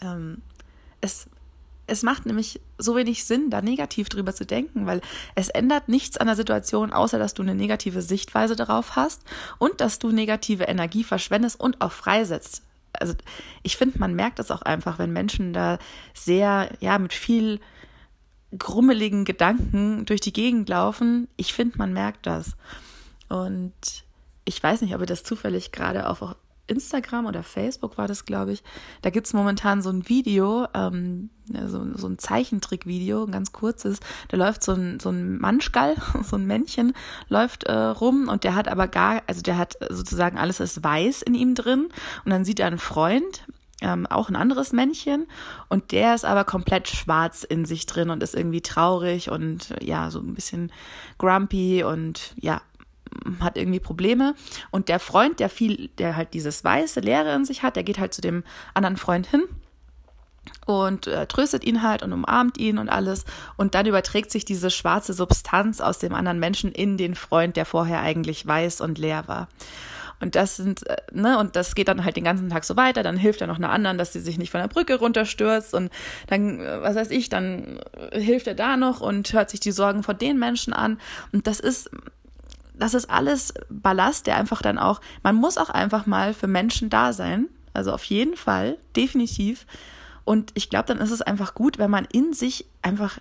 Ähm, 0.00 0.42
es, 1.00 1.28
es 1.86 2.02
macht 2.02 2.26
nämlich 2.26 2.60
so 2.78 2.96
wenig 2.96 3.24
Sinn, 3.24 3.50
da 3.50 3.62
negativ 3.62 4.08
drüber 4.08 4.34
zu 4.34 4.44
denken, 4.44 4.86
weil 4.86 5.00
es 5.36 5.48
ändert 5.48 5.88
nichts 5.88 6.16
an 6.16 6.26
der 6.26 6.34
Situation, 6.34 6.92
außer 6.92 7.18
dass 7.18 7.34
du 7.34 7.42
eine 7.42 7.54
negative 7.54 8.02
Sichtweise 8.02 8.56
darauf 8.56 8.96
hast 8.96 9.22
und 9.58 9.80
dass 9.80 10.00
du 10.00 10.10
negative 10.10 10.64
Energie 10.64 11.04
verschwendest 11.04 11.60
und 11.60 11.80
auch 11.80 11.92
freisetzt 11.92 12.62
also 13.02 13.14
ich 13.62 13.76
finde, 13.76 13.98
man 13.98 14.14
merkt 14.14 14.38
das 14.38 14.50
auch 14.50 14.62
einfach, 14.62 14.98
wenn 14.98 15.12
Menschen 15.12 15.52
da 15.52 15.78
sehr, 16.14 16.70
ja, 16.80 16.98
mit 16.98 17.12
viel 17.12 17.60
grummeligen 18.56 19.24
Gedanken 19.24 20.06
durch 20.06 20.20
die 20.20 20.32
Gegend 20.32 20.68
laufen. 20.68 21.28
Ich 21.36 21.52
finde, 21.52 21.78
man 21.78 21.92
merkt 21.92 22.26
das. 22.26 22.56
Und 23.28 23.72
ich 24.44 24.62
weiß 24.62 24.82
nicht, 24.82 24.94
ob 24.94 25.00
ihr 25.00 25.06
das 25.06 25.24
zufällig 25.24 25.72
gerade 25.72 26.08
auf 26.08 26.36
Instagram 26.72 27.26
oder 27.26 27.42
Facebook 27.42 27.98
war 27.98 28.08
das, 28.08 28.24
glaube 28.24 28.52
ich. 28.52 28.62
Da 29.02 29.10
gibt 29.10 29.26
es 29.26 29.32
momentan 29.32 29.82
so 29.82 29.90
ein 29.90 30.08
Video, 30.08 30.66
ähm, 30.74 31.30
so, 31.66 31.84
so 31.94 32.06
ein 32.08 32.18
Zeichentrickvideo, 32.18 33.24
ein 33.24 33.32
ganz 33.32 33.52
kurzes. 33.52 34.00
Da 34.28 34.36
läuft 34.36 34.64
so 34.64 34.72
ein, 34.72 35.00
so 35.00 35.10
ein 35.10 35.38
Manschgall, 35.38 35.96
so 36.22 36.36
ein 36.36 36.46
Männchen, 36.46 36.94
läuft 37.28 37.64
äh, 37.64 37.72
rum 37.72 38.28
und 38.28 38.44
der 38.44 38.54
hat 38.54 38.68
aber 38.68 38.88
gar, 38.88 39.22
also 39.26 39.42
der 39.42 39.58
hat 39.58 39.76
sozusagen 39.90 40.38
alles 40.38 40.60
ist 40.60 40.82
weiß 40.82 41.22
in 41.22 41.34
ihm 41.34 41.54
drin. 41.54 41.88
Und 42.24 42.30
dann 42.30 42.44
sieht 42.44 42.60
er 42.60 42.66
einen 42.66 42.78
Freund, 42.78 43.44
ähm, 43.82 44.06
auch 44.06 44.28
ein 44.28 44.36
anderes 44.36 44.72
Männchen 44.72 45.26
und 45.68 45.92
der 45.92 46.14
ist 46.14 46.24
aber 46.24 46.44
komplett 46.44 46.88
schwarz 46.88 47.42
in 47.42 47.64
sich 47.64 47.86
drin 47.86 48.10
und 48.10 48.22
ist 48.22 48.34
irgendwie 48.34 48.60
traurig 48.60 49.30
und 49.30 49.74
ja, 49.82 50.10
so 50.10 50.20
ein 50.20 50.34
bisschen 50.34 50.72
grumpy 51.18 51.82
und 51.82 52.34
ja, 52.40 52.62
hat 53.40 53.56
irgendwie 53.56 53.80
Probleme 53.80 54.34
und 54.70 54.88
der 54.88 55.00
Freund, 55.00 55.40
der 55.40 55.48
viel, 55.48 55.88
der 55.98 56.16
halt 56.16 56.34
dieses 56.34 56.64
weiße 56.64 57.00
Leere 57.00 57.34
in 57.34 57.44
sich 57.44 57.62
hat, 57.62 57.76
der 57.76 57.84
geht 57.84 57.98
halt 57.98 58.14
zu 58.14 58.20
dem 58.20 58.44
anderen 58.74 58.96
Freund 58.96 59.26
hin 59.26 59.42
und 60.66 61.06
äh, 61.06 61.26
tröstet 61.26 61.64
ihn 61.64 61.82
halt 61.82 62.02
und 62.02 62.12
umarmt 62.12 62.58
ihn 62.58 62.78
und 62.78 62.88
alles 62.88 63.24
und 63.56 63.74
dann 63.74 63.86
überträgt 63.86 64.30
sich 64.30 64.44
diese 64.44 64.70
schwarze 64.70 65.12
Substanz 65.12 65.80
aus 65.80 65.98
dem 65.98 66.14
anderen 66.14 66.38
Menschen 66.38 66.72
in 66.72 66.96
den 66.96 67.14
Freund, 67.14 67.56
der 67.56 67.66
vorher 67.66 68.00
eigentlich 68.00 68.46
weiß 68.46 68.80
und 68.80 68.98
leer 68.98 69.28
war. 69.28 69.48
Und 70.22 70.36
das 70.36 70.56
sind, 70.56 70.86
äh, 70.86 70.96
ne, 71.12 71.36
und 71.38 71.56
das 71.56 71.74
geht 71.74 71.88
dann 71.88 72.04
halt 72.04 72.16
den 72.16 72.22
ganzen 72.22 72.48
Tag 72.48 72.64
so 72.64 72.76
weiter. 72.76 73.02
Dann 73.02 73.16
hilft 73.16 73.40
er 73.40 73.48
noch 73.48 73.56
einer 73.56 73.70
anderen, 73.70 73.98
dass 73.98 74.12
sie 74.12 74.20
sich 74.20 74.38
nicht 74.38 74.52
von 74.52 74.60
der 74.60 74.68
Brücke 74.68 74.94
runterstürzt. 74.94 75.74
Und 75.74 75.90
dann, 76.28 76.60
äh, 76.60 76.80
was 76.80 76.94
weiß 76.94 77.10
ich, 77.10 77.28
dann 77.28 77.80
äh, 78.12 78.20
hilft 78.20 78.46
er 78.46 78.54
da 78.54 78.76
noch 78.76 79.00
und 79.00 79.32
hört 79.32 79.50
sich 79.50 79.58
die 79.58 79.72
Sorgen 79.72 80.04
von 80.04 80.16
den 80.16 80.38
Menschen 80.38 80.72
an. 80.72 81.00
Und 81.32 81.48
das 81.48 81.58
ist, 81.58 81.90
das 82.82 82.94
ist 82.94 83.08
alles 83.08 83.54
Ballast, 83.70 84.26
der 84.26 84.36
einfach 84.36 84.60
dann 84.60 84.76
auch, 84.76 85.00
man 85.22 85.36
muss 85.36 85.56
auch 85.56 85.70
einfach 85.70 86.04
mal 86.06 86.34
für 86.34 86.48
Menschen 86.48 86.90
da 86.90 87.12
sein. 87.12 87.46
Also 87.74 87.92
auf 87.92 88.02
jeden 88.02 88.36
Fall, 88.36 88.76
definitiv. 88.96 89.66
Und 90.24 90.50
ich 90.54 90.68
glaube, 90.68 90.86
dann 90.86 90.98
ist 90.98 91.12
es 91.12 91.22
einfach 91.22 91.54
gut, 91.54 91.78
wenn 91.78 91.92
man 91.92 92.08
in 92.10 92.32
sich 92.32 92.66
einfach 92.82 93.20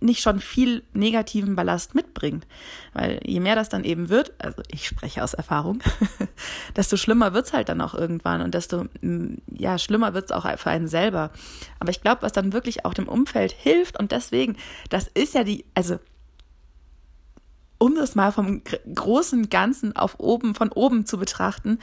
nicht 0.00 0.20
schon 0.20 0.40
viel 0.40 0.82
negativen 0.92 1.56
Ballast 1.56 1.94
mitbringt. 1.94 2.46
Weil 2.92 3.20
je 3.24 3.40
mehr 3.40 3.54
das 3.54 3.70
dann 3.70 3.84
eben 3.84 4.10
wird, 4.10 4.32
also 4.38 4.62
ich 4.70 4.86
spreche 4.86 5.24
aus 5.24 5.32
Erfahrung, 5.32 5.82
desto 6.76 6.98
schlimmer 6.98 7.32
wird 7.32 7.46
es 7.46 7.52
halt 7.54 7.70
dann 7.70 7.80
auch 7.80 7.94
irgendwann 7.94 8.42
und 8.42 8.52
desto 8.52 8.84
mm, 9.00 9.36
ja, 9.56 9.78
schlimmer 9.78 10.12
wird 10.12 10.26
es 10.26 10.32
auch 10.32 10.46
für 10.58 10.70
einen 10.70 10.88
selber. 10.88 11.30
Aber 11.80 11.90
ich 11.90 12.02
glaube, 12.02 12.20
was 12.20 12.32
dann 12.32 12.52
wirklich 12.52 12.84
auch 12.84 12.92
dem 12.92 13.08
Umfeld 13.08 13.52
hilft 13.52 13.98
und 13.98 14.12
deswegen, 14.12 14.56
das 14.90 15.08
ist 15.08 15.32
ja 15.32 15.44
die, 15.44 15.64
also 15.74 15.98
um 17.78 17.94
das 17.94 18.14
mal 18.14 18.32
vom 18.32 18.62
großen 18.94 19.50
Ganzen 19.50 19.94
auf 19.96 20.18
oben, 20.18 20.54
von 20.54 20.70
oben 20.70 21.06
zu 21.06 21.18
betrachten, 21.18 21.78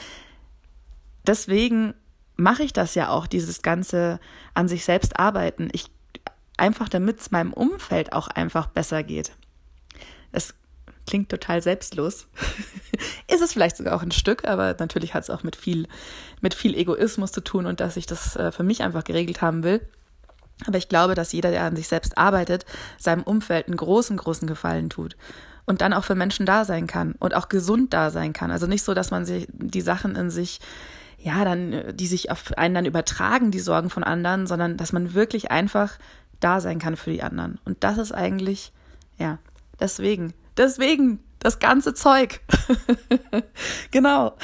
deswegen 1.26 1.94
mache 2.36 2.64
ich 2.64 2.74
das 2.74 2.96
ja 2.96 3.10
auch, 3.10 3.28
dieses 3.28 3.62
ganze 3.62 4.20
an 4.54 4.68
sich 4.68 4.84
selbst 4.84 5.20
arbeiten. 5.20 5.70
Ich 5.72 5.90
einfach 6.58 6.90
damit 6.90 7.20
es 7.20 7.32
meinem 7.32 7.54
Umfeld 7.54 8.14
auch 8.14 8.28
einfach 8.28 8.68
besser 8.68 9.04
geht. 9.04 9.34
Es 10.32 10.54
klingt 11.06 11.30
total 11.30 11.62
selbstlos. 11.62 12.28
ist 13.32 13.42
es 13.42 13.54
vielleicht 13.54 13.78
sogar 13.78 13.96
auch 13.96 14.02
ein 14.02 14.12
Stück, 14.12 14.46
aber 14.46 14.76
natürlich 14.80 15.14
hat 15.14 15.24
es 15.24 15.30
auch 15.30 15.44
mit 15.44 15.56
viel, 15.56 15.88
mit 16.42 16.54
viel 16.54 16.76
Egoismus 16.76 17.32
zu 17.32 17.42
tun 17.42 17.66
und 17.66 17.80
dass 17.80 17.98
ich 17.98 18.06
das 18.06 18.36
äh, 18.36 18.52
für 18.52 18.64
mich 18.64 18.84
einfach 18.84 19.04
geregelt 19.04 19.42
haben 19.42 19.64
will. 19.64 19.82
Aber 20.66 20.78
ich 20.78 20.88
glaube, 20.88 21.16
dass 21.16 21.34
jeder, 21.34 21.52
der 21.52 21.64
an 21.64 21.76
sich 21.76 21.88
selbst 21.88 22.18
arbeitet, 22.18 22.66
seinem 22.98 23.24
Umfeld 23.24 23.68
einen 23.68 23.78
großen, 23.78 24.16
großen 24.16 24.48
Gefallen 24.48 24.90
tut. 24.90 25.18
Und 25.66 25.82
dann 25.82 25.94
auch 25.94 26.04
für 26.04 26.16
Menschen 26.16 26.46
da 26.46 26.64
sein 26.64 26.86
kann 26.86 27.16
und 27.20 27.34
auch 27.34 27.50
gesund 27.50 27.94
da 27.94 28.12
sein 28.12 28.34
kann. 28.34 28.52
Also 28.52 28.68
nicht 28.68 28.84
so, 28.84 28.94
dass 28.94 29.10
man 29.10 29.26
sich 29.26 29.48
die 29.52 29.82
Sachen 29.82 30.16
in 30.16 30.30
sich, 30.30 30.60
ja, 31.18 31.44
dann, 31.44 31.96
die 31.96 32.06
sich 32.06 32.30
auf 32.30 32.56
einen 32.56 32.76
dann 32.76 32.86
übertragen, 32.86 33.50
die 33.50 33.60
Sorgen 33.60 33.90
von 33.90 34.04
anderen, 34.04 34.46
sondern 34.46 34.78
dass 34.78 34.94
man 34.94 35.16
wirklich 35.16 35.50
einfach 35.50 35.98
da 36.40 36.62
sein 36.62 36.78
kann 36.78 36.98
für 36.98 37.10
die 37.10 37.24
anderen. 37.24 37.60
Und 37.66 37.84
das 37.84 37.98
ist 37.98 38.12
eigentlich, 38.12 38.74
ja, 39.18 39.40
deswegen, 39.80 40.34
deswegen 40.56 41.20
das 41.40 41.60
ganze 41.60 41.94
Zeug. 41.94 42.42
genau. 43.92 44.36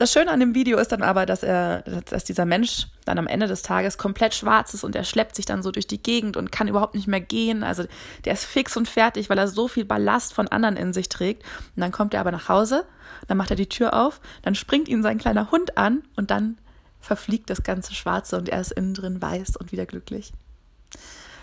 Das 0.00 0.12
Schöne 0.12 0.30
an 0.30 0.40
dem 0.40 0.54
Video 0.54 0.78
ist 0.78 0.92
dann 0.92 1.02
aber, 1.02 1.26
dass 1.26 1.42
er, 1.42 1.82
dass 1.82 2.24
dieser 2.24 2.46
Mensch 2.46 2.88
dann 3.04 3.18
am 3.18 3.26
Ende 3.26 3.46
des 3.46 3.62
Tages 3.62 3.98
komplett 3.98 4.34
schwarz 4.34 4.72
ist 4.72 4.82
und 4.82 4.96
er 4.96 5.04
schleppt 5.04 5.36
sich 5.36 5.44
dann 5.44 5.62
so 5.62 5.70
durch 5.70 5.86
die 5.86 6.02
Gegend 6.02 6.36
und 6.36 6.50
kann 6.50 6.68
überhaupt 6.68 6.94
nicht 6.94 7.06
mehr 7.06 7.20
gehen. 7.20 7.62
Also 7.62 7.84
der 8.24 8.32
ist 8.32 8.44
fix 8.44 8.76
und 8.76 8.88
fertig, 8.88 9.28
weil 9.28 9.38
er 9.38 9.46
so 9.46 9.68
viel 9.68 9.84
Ballast 9.84 10.32
von 10.32 10.48
anderen 10.48 10.76
in 10.76 10.92
sich 10.92 11.08
trägt. 11.10 11.42
Und 11.76 11.82
dann 11.82 11.92
kommt 11.92 12.14
er 12.14 12.20
aber 12.20 12.32
nach 12.32 12.48
Hause, 12.48 12.86
dann 13.28 13.36
macht 13.36 13.50
er 13.50 13.56
die 13.56 13.68
Tür 13.68 13.94
auf, 13.94 14.20
dann 14.42 14.54
springt 14.54 14.88
ihn 14.88 15.02
sein 15.02 15.18
kleiner 15.18 15.50
Hund 15.50 15.76
an 15.76 16.02
und 16.16 16.30
dann 16.30 16.56
verfliegt 17.00 17.50
das 17.50 17.62
ganze 17.62 17.94
Schwarze 17.94 18.38
und 18.38 18.48
er 18.48 18.60
ist 18.60 18.72
innen 18.72 18.94
drin 18.94 19.20
weiß 19.20 19.56
und 19.56 19.70
wieder 19.70 19.86
glücklich 19.86 20.32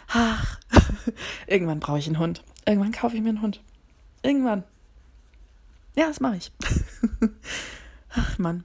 ach, 0.08 0.60
irgendwann 1.48 1.80
brauche 1.80 2.00
ich 2.00 2.08
einen 2.08 2.20
Hund. 2.20 2.44
Irgendwann 2.66 2.92
kaufe 2.92 3.16
ich 3.16 3.22
mir 3.22 3.30
einen 3.30 3.42
Hund. 3.42 3.62
Irgendwann. 4.24 4.64
Ja, 5.96 6.08
das 6.08 6.20
mache 6.20 6.38
ich. 6.38 6.52
ach, 8.18 8.38
Mann. 8.38 8.64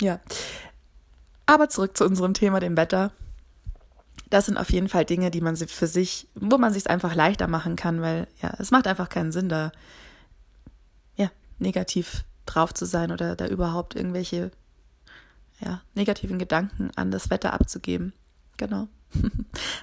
Ja. 0.00 0.20
Aber 1.46 1.68
zurück 1.68 1.96
zu 1.96 2.04
unserem 2.04 2.34
Thema, 2.34 2.60
dem 2.60 2.76
Wetter. 2.76 3.12
Das 4.30 4.46
sind 4.46 4.56
auf 4.56 4.70
jeden 4.70 4.88
Fall 4.88 5.04
Dinge, 5.04 5.30
die 5.30 5.40
man 5.40 5.56
für 5.56 5.86
sich, 5.86 6.28
wo 6.34 6.58
man 6.58 6.72
sich 6.72 6.88
einfach 6.88 7.14
leichter 7.14 7.46
machen 7.46 7.76
kann, 7.76 8.00
weil 8.00 8.26
ja, 8.40 8.54
es 8.58 8.70
macht 8.70 8.86
einfach 8.86 9.08
keinen 9.08 9.32
Sinn, 9.32 9.48
da 9.48 9.70
ja, 11.16 11.30
negativ 11.58 12.24
drauf 12.46 12.74
zu 12.74 12.86
sein 12.86 13.12
oder 13.12 13.36
da 13.36 13.46
überhaupt 13.46 13.94
irgendwelche 13.94 14.50
ja, 15.60 15.82
negativen 15.94 16.38
Gedanken 16.38 16.90
an 16.96 17.10
das 17.10 17.30
Wetter 17.30 17.52
abzugeben. 17.52 18.12
Genau. 18.56 18.88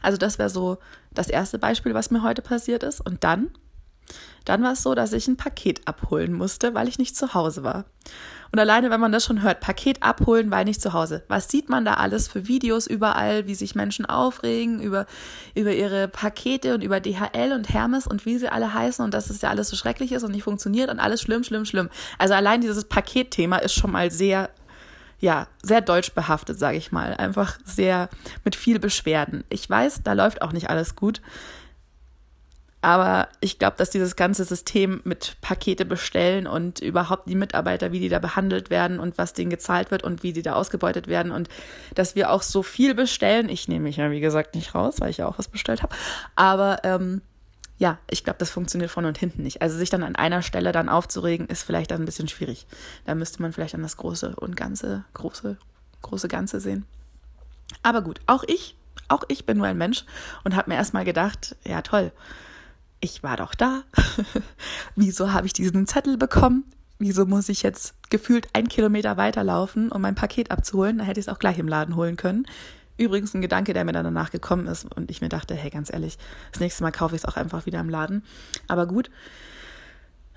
Also 0.02 0.18
das 0.18 0.40
wäre 0.40 0.50
so 0.50 0.80
das 1.12 1.30
erste 1.30 1.60
Beispiel, 1.60 1.94
was 1.94 2.10
mir 2.10 2.24
heute 2.24 2.42
passiert 2.42 2.84
ist. 2.84 3.02
Und 3.02 3.24
dann, 3.24 3.52
dann 4.46 4.64
war 4.64 4.74
es 4.74 4.84
so, 4.84 4.96
dass 4.96 5.14
ich 5.14 5.28
ein 5.28 5.38
Paket 5.38 5.88
abholen 5.88 6.34
musste, 6.34 6.74
weil 6.74 6.88
ich 6.88 6.98
nicht 6.98 7.16
zu 7.16 7.34
Hause 7.34 7.64
war. 7.64 7.86
Und 8.52 8.60
alleine, 8.60 8.90
wenn 8.90 9.00
man 9.00 9.14
das 9.14 9.24
schon 9.24 9.44
hört, 9.44 9.62
Paket 9.62 10.04
abholen, 10.04 10.52
weil 10.52 10.66
nicht 10.66 10.82
zu 10.82 10.92
Hause. 10.92 11.24
Was 11.30 11.48
sieht 11.48 11.70
man 11.70 11.86
da 11.86 11.94
alles 11.94 12.28
für 12.28 12.48
Videos 12.50 12.86
überall, 12.86 13.48
wie 13.48 13.56
sich 13.56 13.76
Menschen 13.76 14.06
aufregen 14.06 14.82
über, 14.82 15.06
über 15.56 15.72
ihre 15.72 16.10
Pakete 16.10 16.76
und 16.76 16.84
über 16.84 17.00
DHL 17.00 17.54
und 17.54 17.70
Hermes 17.70 18.08
und 18.08 18.26
wie 18.26 18.38
sie 18.38 18.50
alle 18.50 18.74
heißen 18.74 19.06
und 19.06 19.14
dass 19.14 19.30
es 19.30 19.42
ja 19.42 19.50
alles 19.50 19.70
so 19.70 19.78
schrecklich 19.78 20.12
ist 20.12 20.24
und 20.24 20.32
nicht 20.32 20.44
funktioniert 20.44 20.92
und 20.92 21.00
alles 21.00 21.22
schlimm, 21.22 21.46
schlimm, 21.46 21.64
schlimm. 21.64 21.90
Also 22.18 22.34
allein 22.34 22.60
dieses 22.60 22.84
Paketthema 22.84 23.58
ist 23.58 23.74
schon 23.74 23.92
mal 23.92 24.12
sehr 24.12 24.50
ja, 25.22 25.48
sehr 25.62 25.82
deutsch 25.82 26.14
behaftet, 26.14 26.58
sage 26.58 26.78
ich 26.78 26.92
mal. 26.92 27.14
Einfach 27.14 27.60
sehr 27.64 28.10
mit 28.44 28.56
viel 28.56 28.80
Beschwerden. 28.80 29.44
Ich 29.50 29.70
weiß, 29.70 30.02
da 30.04 30.14
läuft 30.14 30.42
auch 30.42 30.52
nicht 30.52 30.72
alles 30.72 30.96
gut. 30.96 31.22
Aber 32.82 33.28
ich 33.42 33.60
glaube, 33.60 33.78
dass 33.78 33.92
dieses 33.92 34.16
ganze 34.16 34.44
System 34.44 35.02
mit 35.04 35.38
Pakete 35.42 35.86
bestellen 35.86 36.48
und 36.48 36.80
überhaupt 36.80 37.30
die 37.30 37.36
Mitarbeiter, 37.36 37.92
wie 37.92 38.00
die 38.00 38.10
da 38.10 38.18
behandelt 38.18 38.72
werden 38.72 39.00
und 39.00 39.20
was 39.20 39.34
denen 39.34 39.52
gezahlt 39.52 39.92
wird 39.92 40.04
und 40.04 40.24
wie 40.24 40.34
die 40.34 40.42
da 40.42 40.54
ausgebeutet 40.54 41.08
werden 41.08 41.32
und 41.32 41.48
dass 41.94 42.16
wir 42.16 42.32
auch 42.32 42.42
so 42.42 42.64
viel 42.64 42.96
bestellen. 42.96 43.50
Ich 43.50 43.68
nehme 43.68 43.84
mich 43.84 43.98
ja, 43.98 44.10
wie 44.10 44.20
gesagt, 44.20 44.56
nicht 44.56 44.74
raus, 44.74 44.96
weil 45.00 45.12
ich 45.12 45.18
ja 45.18 45.28
auch 45.28 45.38
was 45.38 45.48
bestellt 45.48 45.84
habe. 45.84 45.96
Aber 46.36 46.80
ähm, 46.84 47.22
ja, 47.78 48.00
ich 48.10 48.24
glaube, 48.24 48.40
das 48.40 48.50
funktioniert 48.50 48.90
vorne 48.90 49.10
und 49.10 49.18
hinten 49.18 49.44
nicht. 49.44 49.62
Also 49.62 49.78
sich 49.78 49.92
dann 49.92 50.04
an 50.04 50.16
einer 50.16 50.42
Stelle 50.42 50.72
dann 50.72 50.90
aufzuregen, 50.90 51.48
ist 51.48 51.64
vielleicht 51.64 51.92
dann 51.92 52.02
ein 52.02 52.06
bisschen 52.06 52.28
schwierig. 52.28 52.66
Da 53.06 53.14
müsste 53.14 53.44
man 53.44 53.54
vielleicht 53.54 53.76
an 53.76 53.84
das 53.84 53.98
große 53.98 54.36
und 54.36 54.56
ganze, 54.56 55.04
große, 55.14 55.58
große 56.02 56.28
Ganze 56.28 56.60
sehen. 56.60 56.86
Aber 57.84 58.02
gut, 58.02 58.22
auch 58.26 58.44
ich, 58.48 58.76
auch 59.08 59.24
ich 59.28 59.46
bin 59.46 59.58
nur 59.58 59.68
ein 59.68 59.78
Mensch 59.78 60.06
und 60.44 60.56
habe 60.56 60.72
mir 60.72 60.76
erstmal 60.76 61.06
gedacht, 61.06 61.56
ja 61.64 61.82
toll, 61.82 62.12
ich 63.02 63.24
war 63.24 63.38
doch 63.38 63.54
da. 63.56 63.84
Wieso 64.96 65.34
habe 65.34 65.48
ich 65.48 65.54
diesen 65.54 65.88
Zettel 65.88 66.18
bekommen? 66.18 66.64
Wieso 67.00 67.26
muss 67.26 67.50
ich 67.50 67.64
jetzt 67.64 67.96
gefühlt 68.12 68.48
ein 68.54 68.68
Kilometer 68.68 69.18
weiterlaufen, 69.18 69.92
um 69.92 70.02
mein 70.02 70.16
Paket 70.16 70.52
abzuholen? 70.52 71.00
Da 71.00 71.04
hätte 71.04 71.20
ich 71.20 71.26
es 71.26 71.34
auch 71.34 71.40
gleich 71.40 71.58
im 71.58 71.68
Laden 71.68 71.96
holen 71.96 72.16
können. 72.16 72.46
Übrigens 72.98 73.34
ein 73.34 73.42
Gedanke, 73.42 73.74
der 73.74 73.84
mir 73.84 73.94
dann 73.94 74.04
danach 74.04 74.30
gekommen 74.30 74.68
ist 74.68 74.86
und 74.96 75.10
ich 75.10 75.22
mir 75.22 75.30
dachte, 75.30 75.56
hey, 75.56 75.72
ganz 75.72 75.92
ehrlich, 75.92 76.20
das 76.52 76.60
nächste 76.60 76.84
Mal 76.84 76.92
kaufe 76.92 77.16
ich 77.16 77.24
es 77.24 77.28
auch 77.28 77.38
einfach 77.38 77.66
wieder 77.66 77.80
im 77.80 77.90
Laden. 77.90 78.24
Aber 78.68 78.86
gut. 78.86 79.10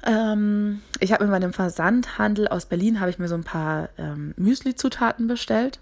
Ähm, 0.07 0.81
ich 1.01 1.13
habe 1.13 1.25
in 1.25 1.31
meinem 1.31 1.53
Versandhandel 1.53 2.49
aus 2.49 2.65
Berlin 2.67 3.01
habe 3.01 3.11
ich 3.11 3.19
mir 3.19 3.29
so 3.29 3.35
ein 3.35 3.45
paar 3.45 3.91
ähm, 3.99 4.33
Müsli-Zutaten 4.39 5.27
bestellt. 5.27 5.81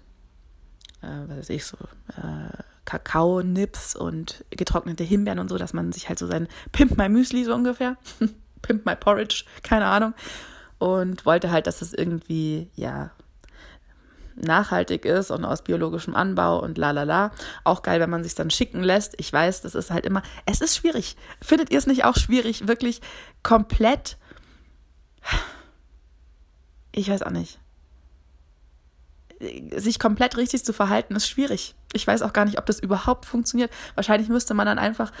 Äh, 1.01 1.27
was 1.27 1.37
weiß 1.37 1.49
ich, 1.51 1.65
so 1.65 1.77
äh, 2.17 2.63
Kakao-Nips 2.85 3.95
und 3.95 4.43
getrocknete 4.49 5.03
Himbeeren 5.03 5.39
und 5.39 5.49
so, 5.49 5.57
dass 5.57 5.73
man 5.73 5.91
sich 5.91 6.09
halt 6.09 6.19
so 6.19 6.27
sein 6.27 6.47
Pimp 6.71 6.97
My 6.97 7.09
Müsli 7.09 7.43
so 7.43 7.53
ungefähr, 7.53 7.97
Pimp 8.61 8.85
My 8.85 8.95
Porridge, 8.95 9.45
keine 9.63 9.85
Ahnung. 9.85 10.13
Und 10.79 11.25
wollte 11.25 11.51
halt, 11.51 11.65
dass 11.67 11.81
es 11.81 11.93
irgendwie, 11.93 12.69
ja, 12.75 13.11
nachhaltig 14.35 15.05
ist 15.05 15.31
und 15.31 15.45
aus 15.45 15.63
biologischem 15.63 16.15
Anbau 16.15 16.59
und 16.59 16.77
la 16.77 16.91
la 16.91 17.03
la. 17.03 17.31
Auch 17.63 17.83
geil, 17.83 17.99
wenn 17.99 18.09
man 18.09 18.23
sich 18.23 18.35
dann 18.35 18.49
schicken 18.49 18.83
lässt. 18.83 19.13
Ich 19.17 19.31
weiß, 19.31 19.61
das 19.61 19.75
ist 19.75 19.91
halt 19.91 20.05
immer, 20.05 20.23
es 20.45 20.61
ist 20.61 20.75
schwierig. 20.75 21.15
Findet 21.41 21.71
ihr 21.71 21.77
es 21.77 21.87
nicht 21.87 22.05
auch 22.05 22.17
schwierig, 22.17 22.67
wirklich 22.67 23.01
komplett, 23.43 24.17
ich 26.91 27.09
weiß 27.09 27.23
auch 27.23 27.31
nicht, 27.31 27.59
sich 29.75 29.99
komplett 29.99 30.37
richtig 30.37 30.63
zu 30.63 30.73
verhalten, 30.73 31.15
ist 31.15 31.27
schwierig. 31.27 31.75
Ich 31.93 32.05
weiß 32.05 32.21
auch 32.21 32.33
gar 32.33 32.45
nicht, 32.45 32.59
ob 32.59 32.65
das 32.65 32.79
überhaupt 32.79 33.25
funktioniert. 33.25 33.71
Wahrscheinlich 33.95 34.29
müsste 34.29 34.53
man 34.53 34.65
dann 34.65 34.79
einfach 34.79 35.11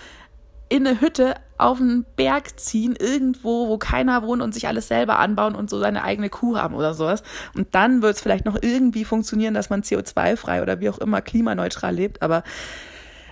in 0.69 0.87
eine 0.87 1.01
Hütte 1.01 1.35
auf 1.57 1.79
einen 1.79 2.05
Berg 2.15 2.59
ziehen, 2.59 2.95
irgendwo, 2.97 3.67
wo 3.67 3.77
keiner 3.77 4.23
wohnt 4.23 4.41
und 4.41 4.53
sich 4.53 4.67
alles 4.67 4.87
selber 4.87 5.19
anbauen 5.19 5.55
und 5.55 5.69
so 5.69 5.79
seine 5.79 6.03
eigene 6.03 6.29
Kuh 6.29 6.57
haben 6.57 6.73
oder 6.73 6.93
sowas. 6.93 7.21
Und 7.53 7.75
dann 7.75 8.01
wird 8.01 8.15
es 8.15 8.21
vielleicht 8.21 8.45
noch 8.45 8.57
irgendwie 8.59 9.05
funktionieren, 9.05 9.53
dass 9.53 9.69
man 9.69 9.83
CO2-frei 9.83 10.61
oder 10.61 10.79
wie 10.79 10.89
auch 10.89 10.97
immer 10.97 11.21
klimaneutral 11.21 11.93
lebt, 11.93 12.21
aber 12.21 12.43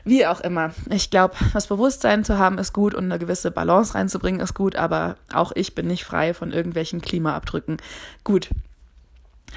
wie 0.04 0.26
auch 0.26 0.42
immer. 0.42 0.72
Ich 0.90 1.10
glaube, 1.10 1.36
das 1.54 1.68
Bewusstsein 1.68 2.24
zu 2.24 2.38
haben 2.38 2.58
ist 2.58 2.74
gut 2.74 2.94
und 2.94 3.06
eine 3.06 3.20
gewisse 3.20 3.52
Balance 3.52 3.96
reinzubringen 3.96 4.42
ist 4.42 4.54
gut, 4.54 4.76
aber 4.76 5.16
auch 5.34 5.52
ich 5.56 5.76
bin 5.76 5.88
nicht 5.88 6.04
frei 6.04 6.34
von 6.34 6.52
irgendwelchen 6.52 7.02
Klimaabdrücken. 7.02 7.78
Gut, 8.24 8.50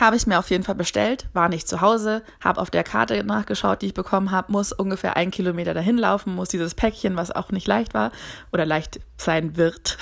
habe 0.00 0.16
ich 0.16 0.26
mir 0.26 0.38
auf 0.38 0.50
jeden 0.50 0.64
Fall 0.64 0.74
bestellt, 0.74 1.26
war 1.32 1.48
nicht 1.48 1.68
zu 1.68 1.80
Hause, 1.80 2.22
habe 2.40 2.60
auf 2.60 2.70
der 2.70 2.84
Karte 2.84 3.22
nachgeschaut, 3.24 3.82
die 3.82 3.86
ich 3.86 3.94
bekommen 3.94 4.30
habe, 4.30 4.50
muss 4.52 4.72
ungefähr 4.72 5.16
ein 5.16 5.30
Kilometer 5.30 5.74
dahin 5.74 5.98
laufen, 5.98 6.34
muss 6.34 6.48
dieses 6.48 6.74
Päckchen, 6.74 7.16
was 7.16 7.30
auch 7.30 7.50
nicht 7.50 7.66
leicht 7.66 7.94
war 7.94 8.12
oder 8.52 8.66
leicht 8.66 9.00
sein 9.16 9.56
wird, 9.56 9.98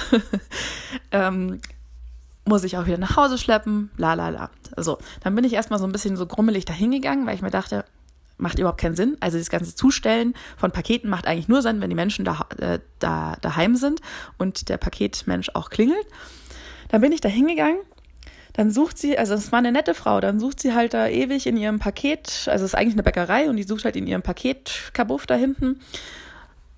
ähm, 1.10 1.60
muss 2.44 2.64
ich 2.64 2.76
auch 2.76 2.86
wieder 2.86 2.98
nach 2.98 3.16
Hause 3.16 3.38
schleppen, 3.38 3.90
la 3.96 4.14
la 4.14 4.30
la. 4.30 4.50
So, 4.76 4.98
dann 5.22 5.34
bin 5.34 5.44
ich 5.44 5.52
erstmal 5.52 5.78
so 5.78 5.84
ein 5.84 5.92
bisschen 5.92 6.16
so 6.16 6.26
grummelig 6.26 6.64
dahingegangen, 6.64 7.26
weil 7.26 7.36
ich 7.36 7.42
mir 7.42 7.50
dachte, 7.50 7.84
macht 8.38 8.58
überhaupt 8.58 8.80
keinen 8.80 8.96
Sinn. 8.96 9.16
Also 9.20 9.38
das 9.38 9.50
ganze 9.50 9.74
Zustellen 9.74 10.34
von 10.56 10.72
Paketen 10.72 11.08
macht 11.08 11.26
eigentlich 11.26 11.48
nur 11.48 11.62
Sinn, 11.62 11.80
wenn 11.80 11.90
die 11.90 11.96
Menschen 11.96 12.24
da, 12.24 12.46
äh, 12.58 12.80
da 12.98 13.36
daheim 13.40 13.76
sind 13.76 14.00
und 14.38 14.68
der 14.68 14.78
Paketmensch 14.78 15.50
auch 15.54 15.70
klingelt. 15.70 16.06
Dann 16.88 17.00
bin 17.00 17.12
ich 17.12 17.20
da 17.20 17.28
hingegangen 17.28 17.78
dann 18.52 18.70
sucht 18.70 18.98
sie, 18.98 19.18
also 19.18 19.34
es 19.34 19.50
war 19.52 19.58
eine 19.58 19.72
nette 19.72 19.94
Frau, 19.94 20.20
dann 20.20 20.38
sucht 20.38 20.60
sie 20.60 20.74
halt 20.74 20.94
da 20.94 21.08
ewig 21.08 21.46
in 21.46 21.56
ihrem 21.56 21.78
Paket, 21.78 22.48
also 22.50 22.64
es 22.64 22.72
ist 22.72 22.74
eigentlich 22.74 22.94
eine 22.94 23.02
Bäckerei 23.02 23.48
und 23.48 23.56
die 23.56 23.62
sucht 23.62 23.84
halt 23.84 23.96
in 23.96 24.06
ihrem 24.06 24.22
Paket-Kabuff 24.22 25.26
da 25.26 25.34
hinten, 25.34 25.80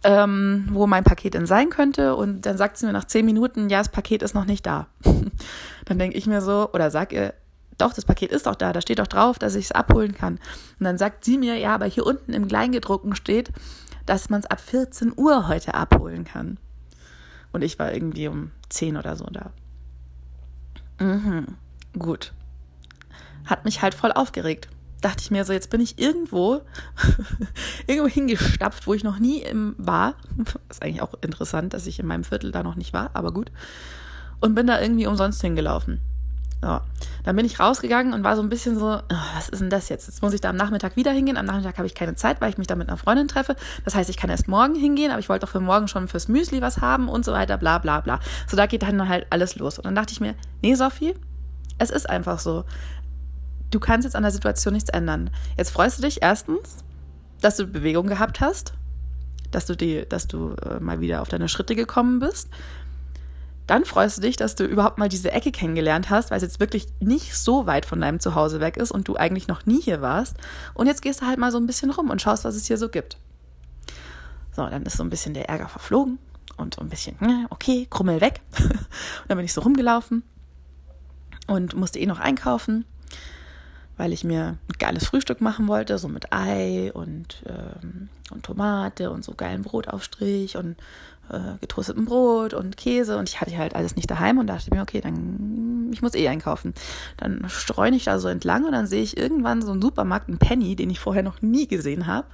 ähm, 0.05 0.69
wo 0.71 0.87
mein 0.87 1.05
Paket 1.05 1.35
denn 1.35 1.47
sein 1.47 1.71
könnte 1.71 2.15
und 2.15 2.43
dann 2.43 2.57
sagt 2.57 2.77
sie 2.77 2.87
mir 2.87 2.93
nach 2.93 3.07
zehn 3.07 3.25
Minuten, 3.25 3.71
ja, 3.71 3.79
das 3.79 3.89
Paket 3.89 4.23
ist 4.23 4.35
noch 4.35 4.45
nicht 4.45 4.67
da. 4.67 4.87
dann 5.85 5.99
denke 5.99 6.17
ich 6.17 6.27
mir 6.27 6.43
so, 6.43 6.71
oder 6.73 6.91
sag 6.91 7.13
ihr, 7.13 7.35
doch, 7.79 7.93
das 7.93 8.05
Paket 8.05 8.31
ist 8.31 8.47
doch 8.47 8.55
da, 8.55 8.73
da 8.73 8.81
steht 8.81 9.01
doch 9.01 9.07
drauf, 9.07 9.39
dass 9.39 9.57
ich 9.57 9.67
es 9.67 9.73
abholen 9.73 10.15
kann. 10.15 10.35
Und 10.79 10.85
dann 10.85 10.99
sagt 10.99 11.25
sie 11.25 11.39
mir, 11.39 11.57
ja, 11.57 11.75
aber 11.75 11.87
hier 11.87 12.07
unten 12.07 12.33
im 12.33 12.47
Kleingedruckten 12.47 13.17
steht, 13.17 13.51
dass 14.07 14.31
man 14.31 14.41
es 14.41 14.47
ab 14.47 14.61
14 14.61 15.13
Uhr 15.17 15.49
heute 15.49 15.75
abholen 15.75 16.25
kann. 16.25 16.59
Und 17.53 17.63
ich 17.63 17.79
war 17.79 17.93
irgendwie 17.93 18.29
um 18.29 18.53
10 18.69 18.97
oder 18.97 19.17
so 19.17 19.27
da. 19.27 19.51
Mhm. 21.01 21.47
Gut. 21.99 22.33
hat 23.47 23.65
mich 23.65 23.83
halt 23.83 23.95
voll 23.95 24.13
aufgeregt. 24.13 24.69
Dachte 25.01 25.21
ich 25.21 25.31
mir 25.31 25.45
so, 25.45 25.53
jetzt 25.53 25.69
bin 25.69 25.83
ich 25.83 25.99
irgendwo, 25.99 26.63
irgendwo 27.87 28.09
hingestapft, 28.09 28.87
wo 28.87 28.95
ich 28.95 29.05
noch 29.05 29.19
nie 29.19 29.43
im 29.43 29.75
war. 29.77 30.15
Ist 30.71 30.83
eigentlich 30.83 31.03
auch 31.03 31.15
interessant, 31.21 31.75
dass 31.75 31.87
ich 31.87 31.99
in 31.99 32.07
meinem 32.07 32.25
Viertel 32.25 32.53
da 32.53 32.63
noch 32.63 32.77
nicht 32.77 32.95
war, 32.95 33.11
aber 33.13 33.33
gut. 33.33 33.53
Und 34.41 34.55
bin 34.55 34.67
da 34.67 34.81
irgendwie 34.81 35.07
umsonst 35.07 35.43
hingelaufen. 35.43 36.01
So. 36.65 36.81
Dann 37.25 37.37
bin 37.37 37.45
ich 37.45 37.61
rausgegangen 37.61 38.15
und 38.15 38.25
war 38.25 38.37
so 38.37 38.43
ein 38.43 38.49
bisschen 38.49 38.79
so, 38.79 38.87
oh, 38.87 39.17
was 39.35 39.51
ist 39.51 39.61
denn 39.61 39.69
das 39.69 39.91
jetzt? 39.91 40.07
Jetzt 40.07 40.23
muss 40.23 40.33
ich 40.33 40.41
da 40.41 40.49
am 40.49 40.57
Nachmittag 40.57 40.97
wieder 40.97 41.11
hingehen. 41.11 41.37
Am 41.37 41.45
Nachmittag 41.45 41.77
habe 41.77 41.87
ich 41.87 41.95
keine 41.95 42.15
Zeit, 42.15 42.41
weil 42.41 42.49
ich 42.49 42.57
mich 42.57 42.67
da 42.67 42.75
mit 42.75 42.89
einer 42.89 42.97
Freundin 42.97 43.29
treffe. 43.29 43.57
Das 43.85 43.95
heißt, 43.95 44.09
ich 44.09 44.17
kann 44.17 44.31
erst 44.31 44.49
morgen 44.49 44.75
hingehen, 44.75 45.11
aber 45.11 45.21
ich 45.21 45.29
wollte 45.29 45.45
doch 45.45 45.53
für 45.53 45.61
morgen 45.61 45.89
schon 45.89 46.09
fürs 46.09 46.29
Müsli 46.29 46.63
was 46.63 46.81
haben 46.81 47.11
und 47.11 47.27
so 47.27 47.33
weiter, 47.33 47.59
bla 47.59 47.79
bla 47.79 48.01
bla. 48.01 48.21
So, 48.49 48.57
da 48.57 48.65
geht 48.65 48.83
dann 48.83 49.09
halt 49.09 49.27
alles 49.29 49.57
los. 49.57 49.77
Und 49.77 49.85
dann 49.85 49.95
dachte 49.95 50.13
ich 50.13 50.21
mir, 50.23 50.35
nee, 50.63 50.75
Sophie, 50.75 51.15
es 51.79 51.91
ist 51.91 52.09
einfach 52.09 52.39
so. 52.39 52.65
Du 53.71 53.81
kannst 53.81 54.05
jetzt 54.05 54.17
an 54.17 54.23
der 54.23 54.33
Situation 54.33 54.75
nichts 54.75 54.91
ändern. 54.91 55.31
Jetzt 55.57 55.71
freust 55.71 55.99
du 55.99 56.03
dich 56.03 56.23
erstens, 56.23 56.85
dass 57.41 57.57
du 57.57 57.67
Bewegung 57.67 58.07
gehabt 58.07 58.41
hast, 58.41 58.75
dass 59.51 59.67
du, 59.67 59.77
die, 59.77 60.07
dass 60.09 60.27
du 60.27 60.55
äh, 60.55 60.81
mal 60.81 61.01
wieder 61.01 61.23
auf 61.23 61.29
deine 61.29 61.49
Schritte 61.49 61.75
gekommen 61.75 62.21
bist 62.21 62.49
dann 63.67 63.85
freust 63.85 64.19
du 64.19 64.23
dich, 64.23 64.37
dass 64.37 64.57
du 64.57 64.65
überhaupt 64.65 64.99
mal 64.99 65.09
diese 65.09 65.33
Ecke 65.33 65.51
kennengelernt 65.51 66.11
hast, 66.11 66.31
weil 66.31 66.37
es 66.37 66.43
jetzt 66.43 66.61
wirklich 66.61 66.87
nicht 67.01 67.35
so 67.35 67.67
weit 67.67 67.87
von 67.87 68.01
deinem 68.01 68.21
Zuhause 68.21 68.61
weg 68.61 68.77
ist 68.77 68.91
und 68.91 69.09
du 69.09 69.17
eigentlich 69.17 69.49
noch 69.49 69.65
nie 69.65 69.81
hier 69.81 70.03
warst. 70.03 70.37
Und 70.75 70.87
jetzt 70.87 71.03
gehst 71.03 71.23
du 71.23 71.27
halt 71.27 71.39
mal 71.39 71.51
so 71.51 71.59
ein 71.59 71.67
bisschen 71.67 71.91
rum 71.91 72.11
und 72.11 72.21
schaust, 72.21 72.45
was 72.45 72.57
es 72.57 72.67
hier 72.67 72.77
so 72.77 72.89
gibt. 72.89 73.17
So, 74.53 74.67
dann 74.67 74.83
ist 74.85 74.99
so 74.99 75.03
ein 75.03 75.11
bisschen 75.11 75.35
der 75.35 75.49
Ärger 75.49 75.69
verflogen 75.69 76.19
und 76.59 76.75
so 76.75 76.83
ein 76.83 76.89
bisschen, 76.89 77.19
hm, 77.21 77.47
okay, 77.51 77.87
Krummel 77.89 78.21
weg. 78.21 78.43
und 78.61 78.79
dann 79.29 79.39
bin 79.39 79.47
ich 79.47 79.53
so 79.53 79.63
rumgelaufen 79.63 80.23
und 81.47 81.75
musste 81.75 81.99
eh 81.99 82.07
noch 82.07 82.21
einkaufen, 82.21 82.85
weil 83.97 84.13
ich 84.13 84.25
mir 84.25 84.57
ein 84.69 84.79
geiles 84.79 85.07
Frühstück 85.07 85.41
machen 85.41 85.69
wollte, 85.69 85.99
so 85.99 86.09
mit 86.09 86.33
Ei 86.33 86.93
und, 86.93 87.43
ähm, 87.47 88.09
und 88.31 88.45
Tomate 88.45 89.11
und 89.11 89.25
so 89.25 89.35
geilen 89.35 89.63
Brotaufstrich 89.63 90.57
und 90.57 90.77
äh, 91.31 91.59
getoastetem 91.61 92.05
Brot 92.05 92.55
und 92.55 92.77
Käse 92.77 93.17
und 93.17 93.29
ich 93.29 93.41
hatte 93.41 93.57
halt 93.57 93.75
alles 93.75 93.97
nicht 93.97 94.11
daheim 94.11 94.39
und 94.39 94.47
dachte 94.47 94.75
mir, 94.75 94.83
okay, 94.83 95.01
dann 95.01 95.75
ich 95.95 96.03
muss 96.03 96.15
eh 96.15 96.29
einkaufen. 96.29 96.75
Dann 97.17 97.49
streune 97.49 97.97
ich 97.97 98.05
da 98.05 98.19
so 98.19 98.29
entlang 98.29 98.65
und 98.65 98.73
dann 98.73 98.87
sehe 98.87 99.03
ich 99.03 99.17
irgendwann 99.17 99.63
so 99.63 99.73
einen 99.73 99.81
Supermarkt, 99.81 100.29
einen 100.29 100.39
Penny, 100.39 100.77
den 100.77 100.91
ich 100.91 101.01
vorher 101.01 101.23
noch 101.23 101.41
nie 101.41 101.67
gesehen 101.67 102.07
habe. 102.07 102.27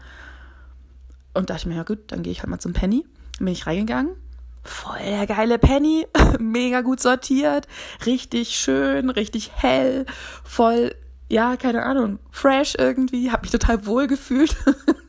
Und 1.35 1.51
dachte 1.51 1.69
mir, 1.69 1.77
ja 1.77 1.85
gut, 1.85 1.99
dann 2.09 2.23
gehe 2.23 2.33
ich 2.33 2.41
halt 2.41 2.51
mal 2.51 2.59
zum 2.59 2.73
Penny. 2.73 3.05
Dann 3.39 3.45
bin 3.45 3.53
ich 3.53 3.67
reingegangen. 3.67 4.17
Voll 4.63 4.99
der 5.05 5.27
geile 5.27 5.59
Penny, 5.59 6.07
mega 6.39 6.83
gut 6.83 7.01
sortiert, 7.01 7.67
richtig 8.07 8.57
schön, 8.57 9.11
richtig 9.11 9.53
hell, 9.55 10.07
voll 10.45 10.95
ja, 11.31 11.57
keine 11.57 11.85
Ahnung, 11.85 12.19
fresh 12.33 12.75
irgendwie, 12.77 13.31
habe 13.31 13.43
mich 13.43 13.53
total 13.53 13.87
wohl 13.87 14.09
gefühlt. 14.09 14.57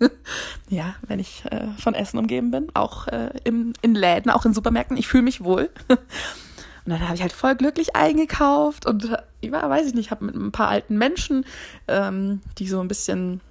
ja, 0.70 0.94
wenn 1.08 1.18
ich 1.18 1.44
äh, 1.50 1.68
von 1.80 1.96
Essen 1.96 2.20
umgeben 2.20 2.52
bin, 2.52 2.68
auch 2.76 3.08
äh, 3.08 3.32
im, 3.44 3.74
in 3.82 3.96
Läden, 3.96 4.30
auch 4.30 4.46
in 4.46 4.54
Supermärkten, 4.54 4.98
ich 4.98 5.08
fühle 5.08 5.24
mich 5.24 5.44
wohl. 5.44 5.72
und 5.90 6.00
dann 6.86 7.02
habe 7.02 7.16
ich 7.16 7.24
halt 7.24 7.32
voll 7.32 7.56
glücklich 7.56 7.96
eingekauft 7.96 8.86
und 8.86 9.18
ja, 9.42 9.70
weiß 9.70 9.88
ich 9.88 9.96
nicht, 9.96 10.12
habe 10.12 10.26
mit 10.26 10.36
ein 10.36 10.52
paar 10.52 10.68
alten 10.68 10.96
Menschen, 10.96 11.44
ähm, 11.88 12.42
die 12.60 12.68
so 12.68 12.80
ein 12.80 12.88
bisschen 12.88 13.42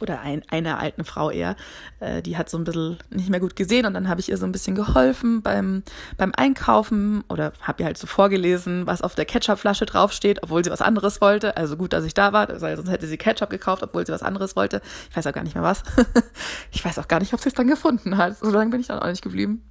oder 0.00 0.20
ein, 0.20 0.42
einer 0.50 0.78
alten 0.78 1.04
Frau 1.04 1.30
eher, 1.30 1.56
äh, 2.00 2.22
die 2.22 2.36
hat 2.36 2.48
so 2.48 2.58
ein 2.58 2.64
bisschen 2.64 2.98
nicht 3.10 3.30
mehr 3.30 3.40
gut 3.40 3.56
gesehen 3.56 3.86
und 3.86 3.94
dann 3.94 4.08
habe 4.08 4.20
ich 4.20 4.28
ihr 4.28 4.36
so 4.36 4.46
ein 4.46 4.52
bisschen 4.52 4.74
geholfen 4.74 5.42
beim, 5.42 5.82
beim 6.16 6.32
Einkaufen 6.36 7.24
oder 7.28 7.52
habe 7.60 7.82
ihr 7.82 7.86
halt 7.86 7.98
so 7.98 8.06
vorgelesen, 8.06 8.86
was 8.86 9.02
auf 9.02 9.14
der 9.14 9.24
Ketchupflasche 9.24 9.86
draufsteht, 9.86 10.42
obwohl 10.42 10.64
sie 10.64 10.70
was 10.70 10.82
anderes 10.82 11.20
wollte. 11.20 11.56
Also 11.56 11.76
gut, 11.76 11.92
dass 11.92 12.04
ich 12.04 12.14
da 12.14 12.32
war, 12.32 12.48
also 12.48 12.66
sonst 12.76 12.90
hätte 12.90 13.06
sie 13.06 13.16
Ketchup 13.16 13.50
gekauft, 13.50 13.82
obwohl 13.82 14.06
sie 14.06 14.12
was 14.12 14.22
anderes 14.22 14.56
wollte. 14.56 14.80
Ich 15.10 15.16
weiß 15.16 15.26
auch 15.26 15.32
gar 15.32 15.44
nicht 15.44 15.54
mehr 15.54 15.64
was. 15.64 15.82
ich 16.72 16.84
weiß 16.84 16.98
auch 16.98 17.08
gar 17.08 17.20
nicht, 17.20 17.32
ob 17.34 17.40
sie 17.40 17.48
es 17.48 17.54
dann 17.54 17.66
gefunden 17.66 18.16
hat. 18.16 18.38
So 18.38 18.50
lange 18.50 18.70
bin 18.70 18.80
ich 18.80 18.88
dann 18.88 18.98
auch 18.98 19.06
nicht 19.06 19.22
geblieben. 19.22 19.64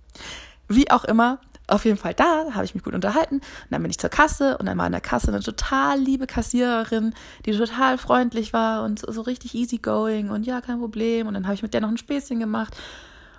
Wie 0.68 0.92
auch 0.92 1.04
immer, 1.04 1.40
auf 1.70 1.86
jeden 1.86 1.98
Fall 1.98 2.14
da, 2.14 2.54
habe 2.54 2.66
ich 2.66 2.74
mich 2.74 2.84
gut 2.84 2.94
unterhalten. 2.94 3.36
Und 3.36 3.72
dann 3.72 3.82
bin 3.82 3.92
ich 3.92 4.00
zur 4.00 4.10
Kasse 4.10 4.58
und 4.58 4.66
dann 4.66 4.78
war 4.78 4.86
in 4.86 4.92
der 4.92 5.02
Kasse 5.02 5.30
eine 5.30 5.42
total 5.42 6.00
liebe 6.00 6.28
Kassiererin, 6.28 7.14
die 7.46 7.58
total 7.58 7.98
freundlich 7.98 8.54
war 8.54 8.84
und 8.84 9.00
so, 9.00 9.12
so 9.12 9.22
richtig 9.22 9.56
easygoing 9.56 10.30
und 10.30 10.46
ja, 10.46 10.62
kein 10.62 10.80
Problem. 10.80 11.28
Und 11.28 11.34
dann 11.34 11.46
habe 11.46 11.56
ich 11.56 11.64
mit 11.64 11.74
der 11.74 11.82
noch 11.82 11.90
ein 11.90 11.98
Späßchen 11.98 12.40
gemacht. 12.40 12.76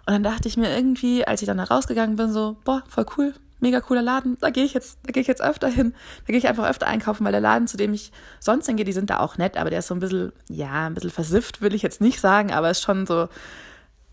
Und 0.06 0.14
dann 0.14 0.22
dachte 0.22 0.48
ich 0.48 0.56
mir 0.56 0.74
irgendwie, 0.74 1.26
als 1.26 1.42
ich 1.42 1.46
dann 1.46 1.58
da 1.58 1.64
rausgegangen 1.64 2.16
bin, 2.16 2.32
so, 2.32 2.56
boah, 2.64 2.82
voll 2.88 3.06
cool, 3.16 3.34
mega 3.60 3.80
cooler 3.80 4.02
Laden, 4.02 4.36
da 4.40 4.50
gehe 4.50 4.64
ich 4.64 4.74
jetzt, 4.74 4.98
da 5.04 5.12
gehe 5.12 5.20
ich 5.20 5.26
jetzt 5.26 5.42
öfter 5.42 5.68
hin. 5.68 5.94
Da 6.26 6.32
gehe 6.32 6.38
ich 6.38 6.48
einfach 6.48 6.68
öfter 6.68 6.86
einkaufen, 6.86 7.24
weil 7.24 7.32
der 7.32 7.40
Laden, 7.40 7.68
zu 7.68 7.76
dem 7.76 7.94
ich 7.94 8.10
sonst 8.40 8.66
hingehe, 8.66 8.84
die 8.84 8.92
sind 8.92 9.10
da 9.10 9.20
auch 9.20 9.38
nett, 9.38 9.56
aber 9.56 9.70
der 9.70 9.80
ist 9.80 9.88
so 9.88 9.94
ein 9.94 10.00
bisschen, 10.00 10.32
ja, 10.48 10.86
ein 10.86 10.94
bisschen 10.94 11.10
versifft, 11.10 11.60
will 11.60 11.74
ich 11.74 11.82
jetzt 11.82 12.00
nicht 12.00 12.20
sagen, 12.20 12.52
aber 12.52 12.70
ist 12.70 12.82
schon 12.82 13.06
so 13.06 13.28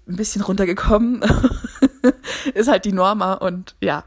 ein 0.08 0.16
bisschen 0.16 0.42
runtergekommen. 0.42 1.22
ist 2.54 2.68
halt 2.68 2.86
die 2.86 2.94
Norma 2.94 3.34
und 3.34 3.76
ja. 3.82 4.04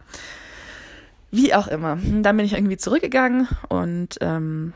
Wie 1.31 1.55
auch 1.55 1.69
immer. 1.69 1.97
Dann 1.97 2.37
bin 2.37 2.47
ich 2.47 2.55
irgendwie 2.55 2.77
zurückgegangen 2.77 3.47
und 3.69 4.19
ähm, 4.21 4.73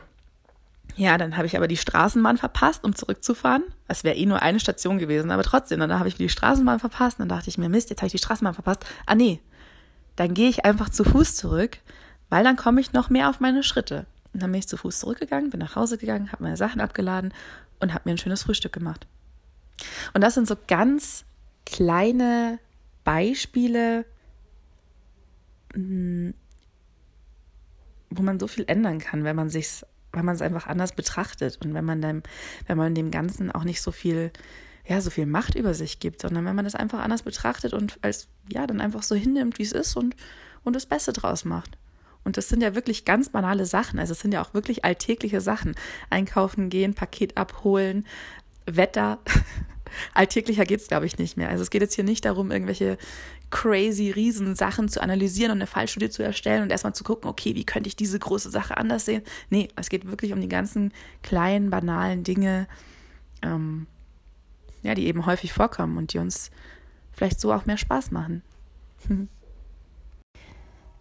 ja, 0.95 1.17
dann 1.17 1.35
habe 1.35 1.45
ich 1.45 1.57
aber 1.57 1.67
die 1.67 1.75
Straßenbahn 1.75 2.37
verpasst, 2.37 2.85
um 2.85 2.95
zurückzufahren. 2.95 3.63
Es 3.89 4.05
wäre 4.05 4.15
eh 4.15 4.25
nur 4.25 4.41
eine 4.41 4.61
Station 4.61 4.97
gewesen, 4.97 5.29
aber 5.29 5.43
trotzdem, 5.43 5.79
dann 5.79 5.99
habe 5.99 6.07
ich 6.07 6.15
die 6.15 6.29
Straßenbahn 6.29 6.79
verpasst. 6.79 7.19
Und 7.19 7.27
dann 7.27 7.37
dachte 7.37 7.49
ich 7.49 7.57
mir, 7.57 7.67
Mist, 7.67 7.89
jetzt 7.89 7.99
habe 7.99 8.07
ich 8.07 8.13
die 8.13 8.19
Straßenbahn 8.19 8.53
verpasst. 8.53 8.85
Ah 9.05 9.15
nee, 9.15 9.41
dann 10.15 10.33
gehe 10.33 10.49
ich 10.49 10.63
einfach 10.63 10.89
zu 10.89 11.03
Fuß 11.03 11.35
zurück, 11.35 11.79
weil 12.29 12.45
dann 12.45 12.55
komme 12.55 12.79
ich 12.79 12.93
noch 12.93 13.09
mehr 13.09 13.29
auf 13.29 13.41
meine 13.41 13.61
Schritte. 13.61 14.05
Und 14.33 14.41
dann 14.41 14.51
bin 14.51 14.59
ich 14.59 14.67
zu 14.67 14.77
Fuß 14.77 14.99
zurückgegangen, 14.99 15.49
bin 15.49 15.59
nach 15.59 15.75
Hause 15.75 15.97
gegangen, 15.97 16.31
habe 16.31 16.43
meine 16.43 16.57
Sachen 16.57 16.79
abgeladen 16.79 17.33
und 17.79 17.93
habe 17.93 18.03
mir 18.05 18.11
ein 18.11 18.17
schönes 18.17 18.43
Frühstück 18.43 18.71
gemacht. 18.71 19.05
Und 20.13 20.21
das 20.21 20.33
sind 20.33 20.47
so 20.47 20.55
ganz 20.67 21.25
kleine 21.65 22.59
Beispiele, 23.05 24.03
hm, 25.73 26.33
wo 28.09 28.21
man 28.21 28.39
so 28.39 28.47
viel 28.47 28.65
ändern 28.67 28.99
kann, 28.99 29.23
wenn 29.23 29.35
man 29.35 29.49
sich, 29.49 29.85
wenn 30.11 30.25
man 30.25 30.35
es 30.35 30.41
einfach 30.41 30.67
anders 30.67 30.93
betrachtet 30.93 31.63
und 31.63 31.73
wenn 31.73 31.85
man 31.85 32.01
dem, 32.01 32.23
wenn 32.67 32.77
man 32.77 32.93
dem 32.93 33.11
Ganzen 33.11 33.51
auch 33.51 33.63
nicht 33.63 33.81
so 33.81 33.91
viel, 33.91 34.31
ja, 34.85 34.99
so 34.99 35.09
viel 35.09 35.25
Macht 35.25 35.55
über 35.55 35.73
sich 35.73 35.99
gibt, 35.99 36.21
sondern 36.21 36.45
wenn 36.45 36.55
man 36.55 36.65
das 36.65 36.75
einfach 36.75 36.99
anders 36.99 37.23
betrachtet 37.23 37.73
und 37.73 37.99
als, 38.01 38.27
ja, 38.51 38.67
dann 38.67 38.81
einfach 38.81 39.03
so 39.03 39.15
hinnimmt, 39.15 39.59
wie 39.59 39.63
es 39.63 39.71
ist 39.71 39.95
und, 39.95 40.15
und 40.63 40.75
das 40.75 40.85
Beste 40.85 41.13
draus 41.13 41.45
macht. 41.45 41.77
Und 42.23 42.37
das 42.37 42.49
sind 42.49 42.61
ja 42.61 42.73
wirklich 42.73 43.05
ganz 43.05 43.29
banale 43.29 43.67
Sachen. 43.67 43.99
Also 43.99 44.13
es 44.13 44.19
sind 44.19 44.33
ja 44.33 44.41
auch 44.41 44.55
wirklich 44.55 44.83
alltägliche 44.83 45.41
Sachen. 45.41 45.75
Einkaufen 46.09 46.69
gehen, 46.69 46.95
Paket 46.95 47.37
abholen, 47.37 48.05
Wetter, 48.65 49.19
alltäglicher 50.13 50.65
geht 50.65 50.81
es, 50.81 50.87
glaube 50.87 51.05
ich, 51.05 51.17
nicht 51.17 51.37
mehr. 51.37 51.49
Also 51.49 51.63
es 51.63 51.69
geht 51.69 51.81
jetzt 51.81 51.95
hier 51.95 52.03
nicht 52.03 52.25
darum, 52.25 52.51
irgendwelche 52.51 52.97
crazy 53.49 54.11
Riesensachen 54.11 54.89
zu 54.89 55.01
analysieren 55.01 55.51
und 55.51 55.57
eine 55.59 55.67
Fallstudie 55.67 56.09
zu 56.09 56.23
erstellen 56.23 56.63
und 56.63 56.71
erstmal 56.71 56.93
zu 56.93 57.03
gucken, 57.03 57.29
okay, 57.29 57.55
wie 57.55 57.65
könnte 57.65 57.87
ich 57.87 57.95
diese 57.95 58.19
große 58.19 58.49
Sache 58.49 58.77
anders 58.77 59.05
sehen? 59.05 59.23
Nee, 59.49 59.69
es 59.75 59.89
geht 59.89 60.05
wirklich 60.05 60.33
um 60.33 60.41
die 60.41 60.49
ganzen 60.49 60.93
kleinen, 61.23 61.69
banalen 61.69 62.23
Dinge, 62.23 62.67
ähm, 63.41 63.87
ja, 64.83 64.95
die 64.95 65.07
eben 65.07 65.25
häufig 65.25 65.53
vorkommen 65.53 65.97
und 65.97 66.13
die 66.13 66.19
uns 66.19 66.51
vielleicht 67.11 67.39
so 67.39 67.53
auch 67.53 67.65
mehr 67.65 67.77
Spaß 67.77 68.11
machen. 68.11 68.41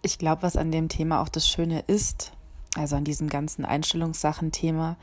ich 0.02 0.18
glaube, 0.18 0.42
was 0.42 0.56
an 0.56 0.70
dem 0.70 0.88
Thema 0.88 1.20
auch 1.20 1.28
das 1.28 1.48
Schöne 1.48 1.82
ist, 1.86 2.32
also 2.76 2.96
an 2.96 3.04
diesem 3.04 3.28
ganzen 3.28 3.64
Einstellungssachen-Thema, 3.64 4.96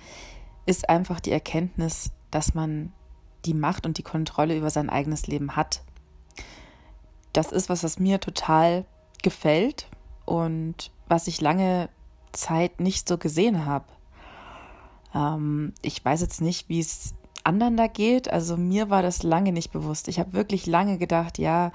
ist 0.66 0.90
einfach 0.90 1.20
die 1.20 1.32
Erkenntnis, 1.32 2.12
dass 2.30 2.54
man 2.54 2.94
die 3.46 3.54
Macht 3.54 3.86
und 3.86 3.98
die 3.98 4.04
Kontrolle 4.04 4.58
über 4.58 4.70
sein 4.70 4.90
eigenes 4.90 5.28
Leben 5.28 5.56
hat. 5.56 5.84
Das 7.34 7.52
ist 7.52 7.70
was, 7.70 7.84
was 7.84 8.00
mir 8.00 8.20
total 8.20 8.86
gefällt 9.24 9.88
und 10.26 10.92
was 11.08 11.28
ich 11.28 11.42
lange 11.42 11.90
Zeit 12.32 12.80
nicht 12.80 13.08
so 13.08 13.18
gesehen 13.18 13.66
habe. 13.66 13.86
Ähm, 15.14 15.74
ich 15.82 16.04
weiß 16.04 16.22
jetzt 16.22 16.42
nicht, 16.42 16.70
wie 16.70 16.80
es 16.80 17.14
anderen 17.44 17.78
da 17.78 17.88
geht. 17.88 18.32
Also 18.32 18.58
mir 18.58 18.90
war 18.90 19.02
das 19.02 19.24
lange 19.24 19.52
nicht 19.52 19.72
bewusst. 19.72 20.08
Ich 20.08 20.20
habe 20.20 20.34
wirklich 20.34 20.66
lange 20.66 20.98
gedacht, 20.98 21.38
ja, 21.38 21.72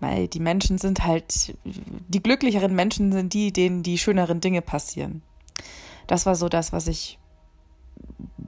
weil 0.00 0.28
die 0.28 0.40
Menschen 0.40 0.78
sind 0.78 1.04
halt, 1.04 1.56
die 1.64 2.22
glücklicheren 2.22 2.74
Menschen 2.74 3.12
sind 3.12 3.32
die, 3.32 3.52
denen 3.52 3.82
die 3.82 3.98
schöneren 3.98 4.40
Dinge 4.40 4.62
passieren. 4.62 5.22
Das 6.06 6.26
war 6.26 6.34
so 6.34 6.48
das, 6.48 6.72
was 6.72 6.86
ich 6.86 7.18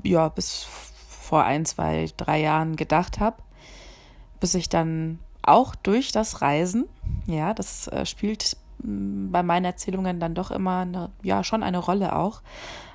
ja 0.05 0.29
bis 0.29 0.67
vor 1.29 1.45
ein, 1.45 1.67
zwei, 1.67 2.09
drei 2.17 2.41
Jahren 2.41 2.77
gedacht 2.77 3.21
habe, 3.21 3.37
bis 4.41 4.55
ich 4.55 4.71
dann 4.71 5.19
auch 5.43 5.75
durch 5.75 6.11
das 6.11 6.41
Reisen, 6.41 6.87
ja, 7.27 7.53
das 7.53 7.87
äh, 7.89 8.07
spielt 8.07 8.57
mm, 8.83 9.31
bei 9.31 9.43
meinen 9.43 9.67
Erzählungen 9.67 10.21
dann 10.21 10.35
doch 10.35 10.51
immer 10.51 10.79
eine, 10.79 11.11
ja 11.23 11.45
schon 11.45 11.63
eine 11.63 11.81
Rolle 11.81 12.17
auch, 12.17 12.41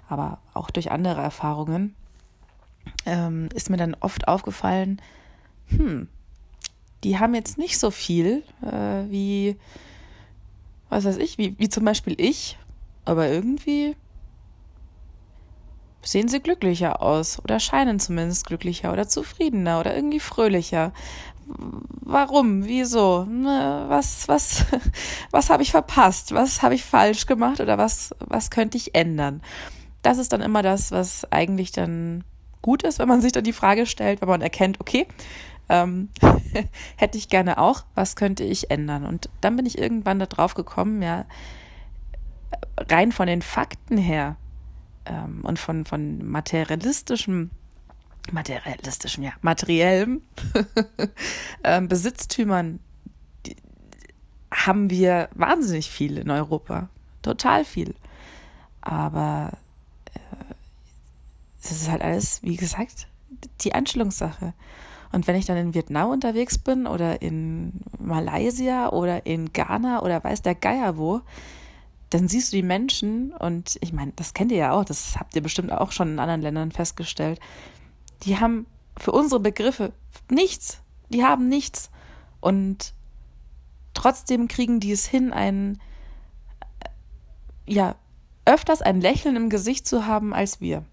aber 0.10 0.40
auch 0.56 0.72
durch 0.72 0.92
andere 0.92 1.22
Erfahrungen 1.22 1.94
ähm, 3.06 3.50
ist 3.54 3.70
mir 3.70 3.78
dann 3.78 3.96
oft 4.00 4.28
aufgefallen, 4.28 5.00
hm, 5.68 6.08
die 7.04 7.20
haben 7.20 7.36
jetzt 7.36 7.60
nicht 7.60 7.78
so 7.78 7.92
viel 7.92 8.42
äh, 8.64 9.12
wie, 9.12 9.58
was 10.90 11.06
weiß 11.06 11.18
ich, 11.18 11.38
wie, 11.38 11.56
wie 11.60 11.70
zum 11.70 11.86
Beispiel 11.86 12.16
ich, 12.18 12.58
aber 13.06 13.28
irgendwie 13.28 13.96
sehen 16.04 16.28
sie 16.28 16.40
glücklicher 16.40 17.02
aus 17.02 17.40
oder 17.44 17.60
scheinen 17.60 18.00
zumindest 18.00 18.46
glücklicher 18.46 18.92
oder 18.92 19.08
zufriedener 19.08 19.80
oder 19.80 19.96
irgendwie 19.96 20.20
fröhlicher. 20.20 20.92
Warum? 21.46 22.66
Wieso? 22.66 23.26
Ne, 23.26 23.86
was, 23.88 24.28
was, 24.28 24.66
was 25.32 25.50
habe 25.50 25.64
ich 25.64 25.72
verpasst? 25.72 26.34
Was 26.34 26.62
habe 26.62 26.76
ich 26.76 26.84
falsch 26.84 27.26
gemacht 27.26 27.60
oder 27.60 27.78
was, 27.78 28.16
was 28.20 28.50
könnte 28.50 28.78
ich 28.78 28.96
ändern? 28.96 29.42
Das 30.02 30.18
ist 30.18 30.34
dann 30.34 30.42
immer 30.42 30.62
das, 30.62 30.92
was 30.92 31.32
eigentlich 31.32 31.72
dann 31.72 32.24
gut 32.62 32.84
ist, 32.84 33.00
wenn 33.00 33.08
man 33.08 33.22
sich 33.22 33.32
dann 33.32 33.44
die 33.44 33.54
Frage 33.54 33.86
stellt, 33.86 34.22
wenn 34.22 34.30
man 34.30 34.42
erkennt, 34.42 34.80
okay, 34.80 35.08
ähm, 35.70 36.10
hätte 36.98 37.18
ich 37.18 37.30
gerne 37.30 37.58
auch, 37.58 37.84
was 37.96 38.16
könnte 38.16 38.44
ich 38.44 38.72
ändern? 38.72 39.06
Und 39.06 39.30
dann 39.42 39.56
bin 39.56 39.66
ich 39.66 39.78
irgendwann 39.78 40.20
da 40.20 40.26
drauf 40.26 40.54
gekommen, 40.54 41.02
ja, 41.02 41.26
rein 42.78 43.12
von 43.12 43.28
den 43.28 43.42
Fakten 43.42 43.98
her 43.98 44.38
ähm, 45.06 45.42
und 45.44 45.60
von, 45.60 45.86
von 45.86 46.26
materialistischem, 46.26 47.52
materialistischem, 48.32 49.24
ja, 49.24 49.34
materiellem 49.42 50.22
ähm, 51.64 51.88
Besitztümern 51.88 52.80
die, 53.46 53.56
haben 54.52 54.90
wir 54.90 55.30
wahnsinnig 55.34 55.90
viel 55.90 56.18
in 56.18 56.30
Europa. 56.30 56.90
Total 57.22 57.66
viel. 57.66 57.96
Aber 58.82 59.52
äh, 60.14 60.54
es 61.62 61.72
ist 61.72 61.90
halt 61.90 62.02
alles, 62.02 62.42
wie 62.44 62.58
gesagt, 62.58 63.08
die 63.62 63.74
Einstellungssache. 63.74 64.54
Und 65.12 65.28
wenn 65.28 65.36
ich 65.36 65.46
dann 65.46 65.58
in 65.58 65.74
Vietnam 65.74 66.10
unterwegs 66.10 66.58
bin 66.58 66.88
oder 66.88 67.22
in 67.22 67.82
Malaysia 68.00 68.90
oder 68.90 69.26
in 69.26 69.54
Ghana 69.54 70.02
oder 70.02 70.24
weiß 70.24 70.42
der 70.42 70.56
Geier 70.56 70.98
wo, 70.98 71.22
dann 72.14 72.28
siehst 72.28 72.54
du 72.54 72.58
die 72.58 72.64
Menschen 72.64 73.34
und 73.34 73.78
ich 73.82 73.92
meine, 73.92 74.14
das 74.16 74.36
kennt 74.36 74.52
ihr 74.52 74.58
ja 74.60 74.72
auch, 74.74 74.86
das 74.86 75.18
habt 75.18 75.36
ihr 75.36 75.42
bestimmt 75.42 75.72
auch 75.72 75.92
schon 75.92 76.10
in 76.10 76.20
anderen 76.20 76.42
Ländern 76.42 76.72
festgestellt. 76.72 77.40
Die 78.24 78.40
haben 78.40 78.68
für 78.98 79.12
unsere 79.12 79.40
Begriffe 79.40 79.94
nichts. 80.30 80.82
Die 81.10 81.24
haben 81.24 81.50
nichts. 81.50 81.90
Und 82.40 82.94
trotzdem 83.96 84.48
kriegen 84.48 84.80
die 84.80 84.92
es 84.92 85.08
hin, 85.08 85.34
ein, 85.34 85.82
ja, 87.66 87.96
öfters 88.46 88.84
ein 88.84 89.02
Lächeln 89.02 89.36
im 89.36 89.50
Gesicht 89.50 89.88
zu 89.88 90.06
haben 90.06 90.36
als 90.36 90.62
wir. 90.62 90.86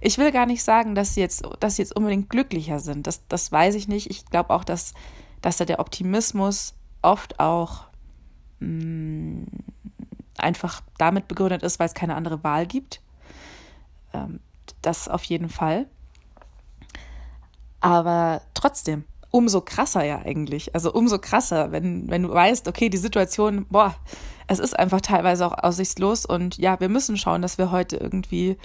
Ich 0.00 0.18
will 0.18 0.30
gar 0.30 0.46
nicht 0.46 0.62
sagen, 0.62 0.94
dass 0.94 1.14
sie 1.14 1.20
jetzt, 1.20 1.42
dass 1.58 1.76
sie 1.76 1.82
jetzt 1.82 1.96
unbedingt 1.96 2.30
glücklicher 2.30 2.78
sind. 2.78 3.08
Das, 3.08 3.26
das 3.26 3.50
weiß 3.50 3.74
ich 3.74 3.88
nicht. 3.88 4.08
Ich 4.08 4.24
glaube 4.26 4.50
auch, 4.50 4.62
dass, 4.62 4.94
dass 5.42 5.56
da 5.56 5.64
der 5.64 5.80
Optimismus 5.80 6.74
oft 7.02 7.40
auch 7.40 7.88
mh, 8.60 8.68
mm, 8.68 9.46
einfach 10.40 10.82
damit 10.98 11.28
begründet 11.28 11.62
ist, 11.62 11.78
weil 11.78 11.86
es 11.86 11.94
keine 11.94 12.14
andere 12.14 12.42
Wahl 12.44 12.66
gibt. 12.66 13.00
Ähm, 14.12 14.40
das 14.82 15.08
auf 15.08 15.24
jeden 15.24 15.48
Fall. 15.48 15.86
Aber 17.80 18.42
trotzdem, 18.54 19.04
umso 19.30 19.60
krasser 19.60 20.04
ja 20.04 20.18
eigentlich. 20.18 20.74
Also 20.74 20.92
umso 20.92 21.18
krasser, 21.18 21.72
wenn, 21.72 22.10
wenn 22.10 22.22
du 22.22 22.30
weißt, 22.30 22.68
okay, 22.68 22.88
die 22.88 22.98
Situation, 22.98 23.66
boah, 23.70 23.94
es 24.46 24.58
ist 24.58 24.78
einfach 24.78 25.00
teilweise 25.00 25.46
auch 25.46 25.62
aussichtslos 25.62 26.26
und 26.26 26.58
ja, 26.58 26.80
wir 26.80 26.88
müssen 26.88 27.16
schauen, 27.16 27.42
dass 27.42 27.58
wir 27.58 27.70
heute 27.70 27.96
irgendwie 27.96 28.56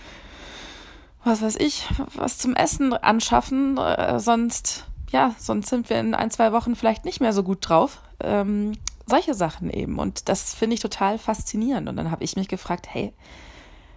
was 1.24 1.42
weiß 1.42 1.56
ich, 1.58 1.88
was 2.16 2.38
zum 2.38 2.56
Essen 2.56 2.94
anschaffen, 2.94 3.78
äh, 3.78 4.20
sonst, 4.20 4.86
ja, 5.10 5.36
sonst 5.38 5.70
sind 5.70 5.90
wir 5.90 6.00
in 6.00 6.14
ein, 6.14 6.32
zwei 6.32 6.52
Wochen 6.52 6.76
vielleicht 6.76 7.06
nicht 7.06 7.22
mehr 7.22 7.34
so 7.34 7.44
gut 7.44 7.60
drauf. 7.62 8.02
Ähm, 8.20 8.74
solche 9.06 9.34
Sachen 9.34 9.70
eben. 9.70 10.00
Und 10.00 10.30
das 10.30 10.54
finde 10.54 10.76
ich 10.76 10.80
total 10.80 11.18
faszinierend. 11.18 11.90
Und 11.90 11.98
dann 11.98 12.12
habe 12.12 12.24
ich 12.24 12.36
mich 12.36 12.48
gefragt, 12.48 12.88
hey, 12.90 13.14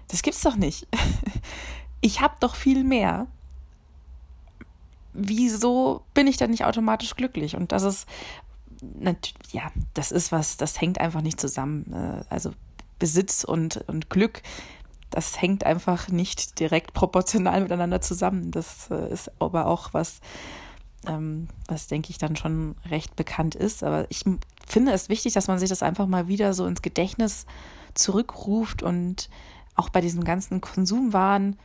das 0.08 0.22
gibt's 0.22 0.42
doch 0.42 0.56
nicht. 0.56 0.86
ich 2.00 2.20
habe 2.20 2.34
doch 2.40 2.54
viel 2.54 2.84
mehr. 2.84 3.26
Wieso 5.12 6.02
bin 6.14 6.26
ich 6.26 6.36
dann 6.36 6.50
nicht 6.50 6.64
automatisch 6.64 7.16
glücklich? 7.16 7.56
Und 7.56 7.72
das 7.72 7.82
ist, 7.82 8.08
ja, 9.52 9.70
das 9.94 10.12
ist 10.12 10.32
was, 10.32 10.56
das 10.56 10.80
hängt 10.80 11.00
einfach 11.00 11.22
nicht 11.22 11.40
zusammen. 11.40 11.92
Äh, 11.92 12.24
also 12.28 12.52
Besitz 12.98 13.44
und, 13.44 13.76
und 13.88 14.10
Glück 14.10 14.42
das 15.10 15.40
hängt 15.40 15.64
einfach 15.64 16.08
nicht 16.08 16.60
direkt 16.60 16.92
proportional 16.92 17.62
miteinander 17.62 18.00
zusammen. 18.00 18.50
Das 18.50 18.90
äh, 18.90 19.12
ist 19.12 19.30
aber 19.40 19.66
auch 19.66 19.94
was, 19.94 20.20
ähm, 21.06 21.48
was 21.68 21.86
denke 21.86 22.10
ich 22.10 22.18
dann 22.18 22.36
schon 22.36 22.76
recht 22.88 23.16
bekannt 23.16 23.54
ist. 23.54 23.82
Aber 23.82 24.06
ich 24.10 24.24
finde 24.66 24.92
es 24.92 25.08
wichtig, 25.08 25.32
dass 25.34 25.48
man 25.48 25.58
sich 25.58 25.68
das 25.68 25.82
einfach 25.82 26.06
mal 26.06 26.28
wieder 26.28 26.54
so 26.54 26.66
ins 26.66 26.82
Gedächtnis 26.82 27.46
zurückruft 27.94 28.82
und 28.82 29.28
auch 29.74 29.88
bei 29.88 30.00
diesem 30.00 30.24
ganzen 30.24 30.60
Konsumwahn. 30.60 31.56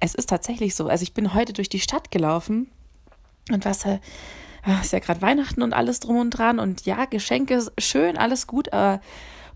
Es 0.00 0.14
ist 0.14 0.28
tatsächlich 0.28 0.74
so. 0.74 0.88
Also 0.88 1.02
ich 1.02 1.14
bin 1.14 1.34
heute 1.34 1.52
durch 1.52 1.68
die 1.68 1.80
Stadt 1.80 2.10
gelaufen 2.10 2.70
und 3.50 3.64
was 3.64 3.84
äh, 3.84 3.98
ist 4.82 4.92
ja 4.92 4.98
gerade 4.98 5.22
Weihnachten 5.22 5.62
und 5.62 5.72
alles 5.72 6.00
drum 6.00 6.18
und 6.18 6.30
dran 6.30 6.58
und 6.58 6.84
ja, 6.86 7.04
Geschenke 7.06 7.66
schön, 7.78 8.16
alles 8.16 8.46
gut, 8.46 8.72
aber 8.72 9.00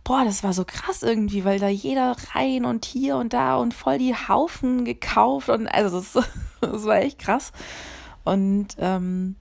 boah, 0.02 0.24
das 0.24 0.42
war 0.44 0.52
so 0.52 0.64
krass 0.64 1.02
irgendwie, 1.02 1.44
weil 1.44 1.58
da 1.58 1.68
jeder 1.68 2.16
rein 2.34 2.64
und 2.64 2.84
hier 2.84 3.16
und 3.16 3.32
da 3.32 3.56
und 3.56 3.72
voll 3.72 3.98
die 3.98 4.14
Haufen 4.14 4.84
gekauft 4.84 5.48
und 5.48 5.66
also 5.66 5.98
das, 5.98 6.12
das 6.60 6.84
war 6.84 6.98
echt 6.98 7.18
krass. 7.18 7.52
Und 8.24 8.68
ähm, 8.78 9.36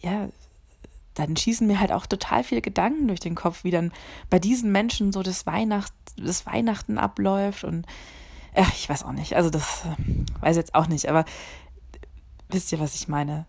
ja, 0.00 0.28
dann 1.14 1.36
schießen 1.36 1.66
mir 1.66 1.80
halt 1.80 1.92
auch 1.92 2.06
total 2.06 2.44
viele 2.44 2.60
Gedanken 2.60 3.08
durch 3.08 3.20
den 3.20 3.34
Kopf, 3.36 3.64
wie 3.64 3.70
dann 3.70 3.92
bei 4.30 4.38
diesen 4.38 4.72
Menschen 4.72 5.12
so 5.12 5.22
das, 5.22 5.46
Weihnacht, 5.46 5.92
das 6.16 6.44
Weihnachten 6.44 6.98
abläuft 6.98 7.64
und 7.64 7.86
ja, 8.56 8.66
ich 8.74 8.88
weiß 8.88 9.04
auch 9.04 9.12
nicht. 9.12 9.34
Also 9.34 9.50
das 9.50 9.84
äh, 9.84 10.42
weiß 10.42 10.56
jetzt 10.56 10.74
auch 10.74 10.86
nicht, 10.86 11.08
aber 11.08 11.24
wisst 12.48 12.70
ihr, 12.72 12.80
was 12.80 12.94
ich 12.94 13.08
meine? 13.08 13.46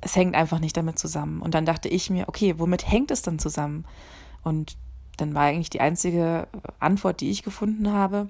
Es 0.00 0.16
hängt 0.16 0.34
einfach 0.34 0.58
nicht 0.58 0.76
damit 0.76 0.98
zusammen. 0.98 1.40
Und 1.40 1.54
dann 1.54 1.64
dachte 1.64 1.88
ich 1.88 2.10
mir, 2.10 2.28
okay, 2.28 2.58
womit 2.58 2.90
hängt 2.90 3.10
es 3.10 3.22
dann 3.22 3.38
zusammen? 3.38 3.84
Und 4.42 4.76
dann 5.16 5.34
war 5.34 5.44
eigentlich 5.44 5.70
die 5.70 5.80
einzige 5.80 6.48
Antwort, 6.80 7.20
die 7.20 7.30
ich 7.30 7.42
gefunden 7.42 7.92
habe, 7.92 8.28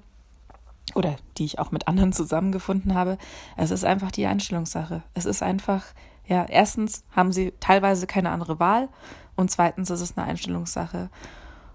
oder 0.95 1.15
die 1.37 1.45
ich 1.45 1.59
auch 1.59 1.71
mit 1.71 1.87
anderen 1.87 2.13
zusammengefunden 2.13 2.93
habe, 2.93 3.17
es 3.57 3.71
ist 3.71 3.85
einfach 3.85 4.11
die 4.11 4.25
Einstellungssache. 4.25 5.03
Es 5.13 5.25
ist 5.25 5.41
einfach, 5.41 5.85
ja, 6.27 6.45
erstens 6.45 7.03
haben 7.11 7.31
sie 7.31 7.53
teilweise 7.59 8.07
keine 8.07 8.29
andere 8.29 8.59
Wahl 8.59 8.89
und 9.35 9.49
zweitens 9.49 9.89
ist 9.89 10.01
es 10.01 10.17
eine 10.17 10.27
Einstellungssache. 10.27 11.09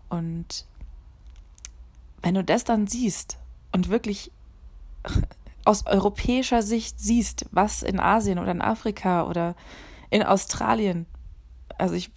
Und 0.08 0.66
wenn 2.22 2.34
du 2.34 2.44
das 2.44 2.64
dann 2.64 2.86
siehst 2.86 3.38
und 3.72 3.88
wirklich 3.88 4.30
aus 5.64 5.86
europäischer 5.86 6.62
Sicht 6.62 7.00
siehst, 7.00 7.46
was 7.50 7.82
in 7.82 8.00
Asien 8.00 8.38
oder 8.38 8.50
in 8.50 8.62
Afrika 8.62 9.24
oder 9.26 9.54
in 10.10 10.22
Australien, 10.22 11.06
also 11.76 11.94
ich 11.94 12.10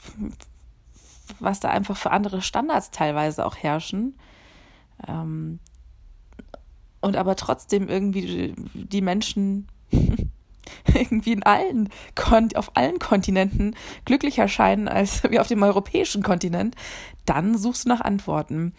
was 1.40 1.60
da 1.60 1.70
einfach 1.70 1.98
für 1.98 2.12
andere 2.12 2.42
Standards 2.42 2.92
teilweise 2.92 3.46
auch 3.46 3.56
herrschen. 3.56 4.18
Ähm, 5.08 5.60
und 7.02 7.16
aber 7.16 7.36
trotzdem 7.36 7.90
irgendwie 7.90 8.54
die 8.74 9.02
Menschen 9.02 9.68
irgendwie 10.94 11.34
in 11.34 11.44
allen 11.44 11.90
auf 12.56 12.76
allen 12.76 13.00
Kontinenten 13.00 13.76
glücklicher 14.06 14.48
scheinen 14.48 14.88
als 14.88 15.24
wie 15.30 15.40
auf 15.40 15.48
dem 15.48 15.64
europäischen 15.64 16.24
Kontinent, 16.24 16.76
dann 17.26 17.58
suchst 17.58 17.86
du 17.86 17.90
nach 17.90 18.02
Antworten. 18.02 18.74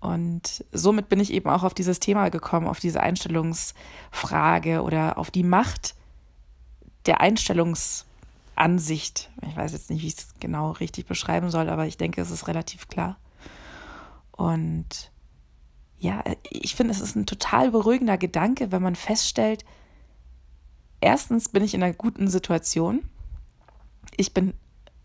Und 0.00 0.64
somit 0.70 1.08
bin 1.08 1.18
ich 1.18 1.32
eben 1.32 1.50
auch 1.50 1.64
auf 1.64 1.74
dieses 1.74 1.98
Thema 1.98 2.28
gekommen, 2.28 2.68
auf 2.68 2.78
diese 2.78 3.00
Einstellungsfrage 3.00 4.82
oder 4.82 5.18
auf 5.18 5.32
die 5.32 5.42
Macht 5.42 5.96
der 7.06 7.20
Einstellungs 7.20 8.06
Ansicht. 8.54 9.30
Ich 9.48 9.56
weiß 9.56 9.72
jetzt 9.72 9.90
nicht, 9.90 10.02
wie 10.02 10.08
ich 10.08 10.18
es 10.18 10.34
genau 10.40 10.72
richtig 10.72 11.06
beschreiben 11.06 11.50
soll, 11.50 11.68
aber 11.68 11.86
ich 11.86 11.96
denke, 11.96 12.20
es 12.20 12.30
ist 12.30 12.48
relativ 12.48 12.88
klar. 12.88 13.16
Und 14.32 15.10
ja, 15.98 16.22
ich 16.50 16.74
finde, 16.74 16.92
es 16.92 17.00
ist 17.00 17.16
ein 17.16 17.26
total 17.26 17.70
beruhigender 17.70 18.18
Gedanke, 18.18 18.70
wenn 18.70 18.82
man 18.82 18.94
feststellt, 18.94 19.64
erstens 21.00 21.48
bin 21.48 21.64
ich 21.64 21.74
in 21.74 21.82
einer 21.82 21.94
guten 21.94 22.28
Situation. 22.28 23.08
Ich 24.16 24.32
bin 24.32 24.54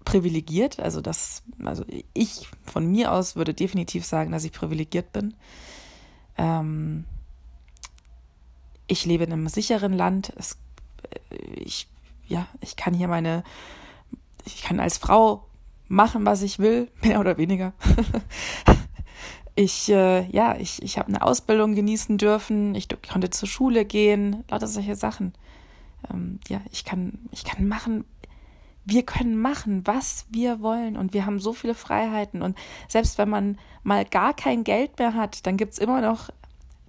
privilegiert, 0.06 0.80
also 0.80 1.02
das, 1.02 1.44
also 1.64 1.86
ich 2.14 2.48
von 2.66 2.92
mir 2.92 3.12
aus 3.12 3.36
würde 3.36 3.54
definitiv 3.54 4.06
sagen, 4.06 4.32
dass 4.32 4.44
ich 4.44 4.52
privilegiert 4.52 5.14
bin. 5.14 5.34
Ähm, 6.38 7.06
ich 8.88 9.06
lebe 9.06 9.24
in 9.24 9.34
einem 9.34 9.48
sicheren 9.48 9.94
Land. 9.94 10.34
Es, 10.36 10.58
ich 11.56 11.88
ja, 12.28 12.48
ich 12.62 12.76
kann 12.76 12.94
hier 12.94 13.08
meine, 13.08 13.44
ich 14.46 14.64
kann 14.64 14.80
als 14.80 14.98
Frau 14.98 15.46
machen, 15.88 16.26
was 16.26 16.42
ich 16.42 16.60
will, 16.60 16.90
mehr 17.02 17.20
oder 17.20 17.38
weniger. 17.38 17.74
ich, 19.56 19.90
äh, 19.90 20.28
ja, 20.30 20.56
ich, 20.58 20.82
ich 20.82 20.98
habe 20.98 21.10
eine 21.10 21.22
Ausbildung 21.22 21.76
genießen 21.76 22.18
dürfen, 22.18 22.76
ich 22.76 22.88
konnte 23.10 23.30
zur 23.30 23.48
Schule 23.48 23.86
gehen, 23.86 24.44
lauter 24.50 24.68
solche 24.68 24.96
Sachen. 24.96 25.34
Ähm, 26.12 26.40
ja, 26.48 26.62
ich 26.72 26.86
kann, 26.86 27.20
ich 27.32 27.44
kann 27.44 27.68
machen, 27.68 28.06
wir 28.86 29.04
können 29.04 29.38
machen, 29.38 29.86
was 29.86 30.26
wir 30.30 30.62
wollen 30.62 30.98
und 30.98 31.14
wir 31.14 31.26
haben 31.26 31.40
so 31.40 31.54
viele 31.54 31.76
Freiheiten 31.76 32.42
und 32.42 32.58
selbst 32.88 33.18
wenn 33.18 33.30
man 33.30 33.58
mal 33.84 34.06
gar 34.06 34.34
kein 34.34 34.64
Geld 34.64 35.00
mehr 35.00 35.14
hat, 35.14 35.46
dann 35.46 35.58
gibt 35.58 35.74
es 35.74 35.80
immer 35.80 36.02
noch, 36.02 36.30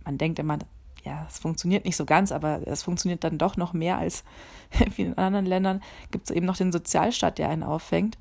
man 0.05 0.19
denkt 0.19 0.39
immer, 0.39 0.59
ja, 1.05 1.27
es 1.29 1.39
funktioniert 1.39 1.85
nicht 1.85 1.97
so 1.97 2.07
ganz, 2.07 2.33
aber 2.33 2.67
es 2.67 2.83
funktioniert 2.83 3.25
dann 3.25 3.39
doch 3.39 3.57
noch 3.57 3.75
mehr 3.75 3.99
als 3.99 4.25
in 4.85 4.91
vielen 4.91 5.19
anderen 5.19 5.47
Ländern, 5.47 5.83
gibt 6.11 6.31
es 6.31 6.35
eben 6.35 6.47
noch 6.47 6.57
den 6.57 6.73
Sozialstaat, 6.73 7.39
der 7.39 7.51
einen 7.51 7.63
auffängt. 7.63 8.19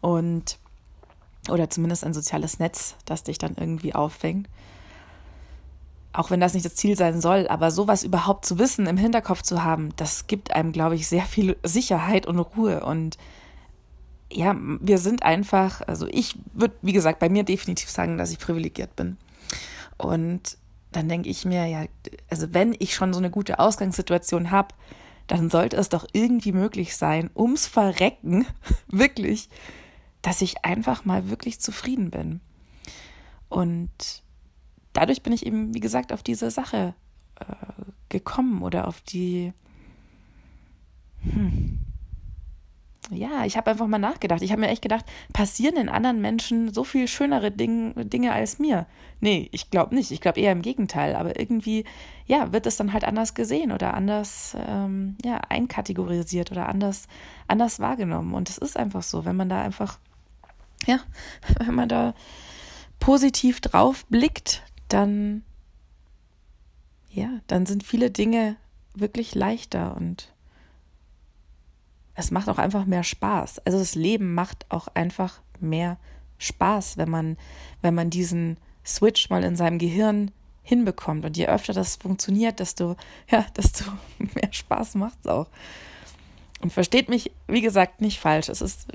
Und, 0.00 0.58
oder 1.48 1.70
zumindest 1.70 2.04
ein 2.04 2.14
soziales 2.14 2.58
Netz, 2.58 2.96
das 3.04 3.22
dich 3.22 3.38
dann 3.38 3.54
irgendwie 3.58 3.94
auffängt. 3.94 4.48
Auch 6.12 6.30
wenn 6.30 6.40
das 6.40 6.54
nicht 6.54 6.66
das 6.66 6.74
Ziel 6.74 6.96
sein 6.96 7.20
soll, 7.20 7.46
aber 7.48 7.70
sowas 7.70 8.02
überhaupt 8.02 8.44
zu 8.44 8.58
wissen, 8.58 8.86
im 8.86 8.96
Hinterkopf 8.96 9.42
zu 9.42 9.62
haben, 9.62 9.90
das 9.96 10.26
gibt 10.26 10.52
einem, 10.52 10.72
glaube 10.72 10.96
ich, 10.96 11.06
sehr 11.06 11.22
viel 11.22 11.56
Sicherheit 11.62 12.26
und 12.26 12.38
Ruhe. 12.38 12.84
Und 12.84 13.16
ja, 14.32 14.56
wir 14.58 14.98
sind 14.98 15.22
einfach, 15.22 15.82
also 15.86 16.06
ich 16.08 16.36
würde, 16.52 16.74
wie 16.82 16.92
gesagt, 16.92 17.20
bei 17.20 17.28
mir 17.28 17.44
definitiv 17.44 17.90
sagen, 17.90 18.18
dass 18.18 18.32
ich 18.32 18.38
privilegiert 18.38 18.96
bin. 18.96 19.16
Und 19.98 20.56
dann 20.92 21.08
denke 21.08 21.28
ich 21.28 21.44
mir, 21.44 21.66
ja, 21.66 21.84
also 22.28 22.52
wenn 22.52 22.74
ich 22.78 22.94
schon 22.94 23.12
so 23.12 23.18
eine 23.18 23.30
gute 23.30 23.58
Ausgangssituation 23.58 24.50
habe, 24.50 24.74
dann 25.26 25.48
sollte 25.48 25.76
es 25.76 25.88
doch 25.88 26.06
irgendwie 26.12 26.52
möglich 26.52 26.96
sein, 26.96 27.30
ums 27.36 27.66
Verrecken, 27.66 28.46
wirklich, 28.88 29.48
dass 30.22 30.42
ich 30.42 30.64
einfach 30.64 31.04
mal 31.04 31.30
wirklich 31.30 31.60
zufrieden 31.60 32.10
bin. 32.10 32.40
Und 33.48 34.22
dadurch 34.92 35.22
bin 35.22 35.32
ich 35.32 35.46
eben, 35.46 35.74
wie 35.74 35.80
gesagt, 35.80 36.12
auf 36.12 36.22
diese 36.22 36.50
Sache 36.50 36.94
äh, 37.36 37.44
gekommen 38.08 38.62
oder 38.62 38.86
auf 38.86 39.00
die, 39.00 39.52
hm, 41.22 41.78
ja, 43.12 43.44
ich 43.44 43.56
habe 43.56 43.70
einfach 43.70 43.86
mal 43.88 43.98
nachgedacht. 43.98 44.42
Ich 44.42 44.52
habe 44.52 44.60
mir 44.60 44.68
echt 44.68 44.82
gedacht, 44.82 45.04
passieren 45.32 45.74
den 45.74 45.88
anderen 45.88 46.20
Menschen 46.20 46.72
so 46.72 46.84
viel 46.84 47.08
schönere 47.08 47.50
Ding, 47.50 47.92
Dinge 48.08 48.32
als 48.32 48.58
mir? 48.58 48.86
Nee, 49.20 49.48
ich 49.52 49.70
glaube 49.70 49.94
nicht. 49.94 50.12
Ich 50.12 50.20
glaube 50.20 50.40
eher 50.40 50.52
im 50.52 50.62
Gegenteil. 50.62 51.16
Aber 51.16 51.38
irgendwie, 51.38 51.84
ja, 52.26 52.52
wird 52.52 52.66
es 52.66 52.76
dann 52.76 52.92
halt 52.92 53.04
anders 53.04 53.34
gesehen 53.34 53.72
oder 53.72 53.94
anders, 53.94 54.56
ähm, 54.64 55.16
ja, 55.24 55.40
einkategorisiert 55.48 56.52
oder 56.52 56.68
anders, 56.68 57.08
anders 57.48 57.80
wahrgenommen. 57.80 58.32
Und 58.32 58.48
es 58.48 58.58
ist 58.58 58.76
einfach 58.76 59.02
so, 59.02 59.24
wenn 59.24 59.36
man 59.36 59.48
da 59.48 59.60
einfach, 59.62 59.98
ja, 60.86 61.00
wenn 61.58 61.74
man 61.74 61.88
da 61.88 62.14
positiv 62.98 63.60
drauf 63.60 64.04
blickt, 64.06 64.62
dann, 64.88 65.42
ja, 67.10 67.28
dann 67.46 67.66
sind 67.66 67.82
viele 67.82 68.10
Dinge 68.10 68.56
wirklich 68.94 69.34
leichter 69.34 69.96
und 69.96 70.32
es 72.14 72.30
macht 72.30 72.48
auch 72.48 72.58
einfach 72.58 72.84
mehr 72.84 73.04
Spaß. 73.04 73.60
Also 73.60 73.78
das 73.78 73.94
Leben 73.94 74.34
macht 74.34 74.66
auch 74.68 74.88
einfach 74.88 75.40
mehr 75.58 75.98
Spaß, 76.38 76.96
wenn 76.96 77.10
man, 77.10 77.36
wenn 77.82 77.94
man 77.94 78.10
diesen 78.10 78.58
Switch 78.84 79.30
mal 79.30 79.44
in 79.44 79.56
seinem 79.56 79.78
Gehirn 79.78 80.30
hinbekommt. 80.62 81.24
Und 81.24 81.36
je 81.36 81.46
öfter 81.46 81.72
das 81.72 81.96
funktioniert, 81.96 82.60
desto, 82.60 82.96
ja, 83.30 83.46
desto 83.56 83.84
mehr 84.18 84.52
Spaß 84.52 84.96
macht 84.96 85.18
es 85.20 85.26
auch. 85.26 85.48
Und 86.60 86.72
versteht 86.72 87.08
mich, 87.08 87.32
wie 87.46 87.62
gesagt, 87.62 88.00
nicht 88.00 88.20
falsch. 88.20 88.48
Es 88.48 88.60
ist, 88.60 88.86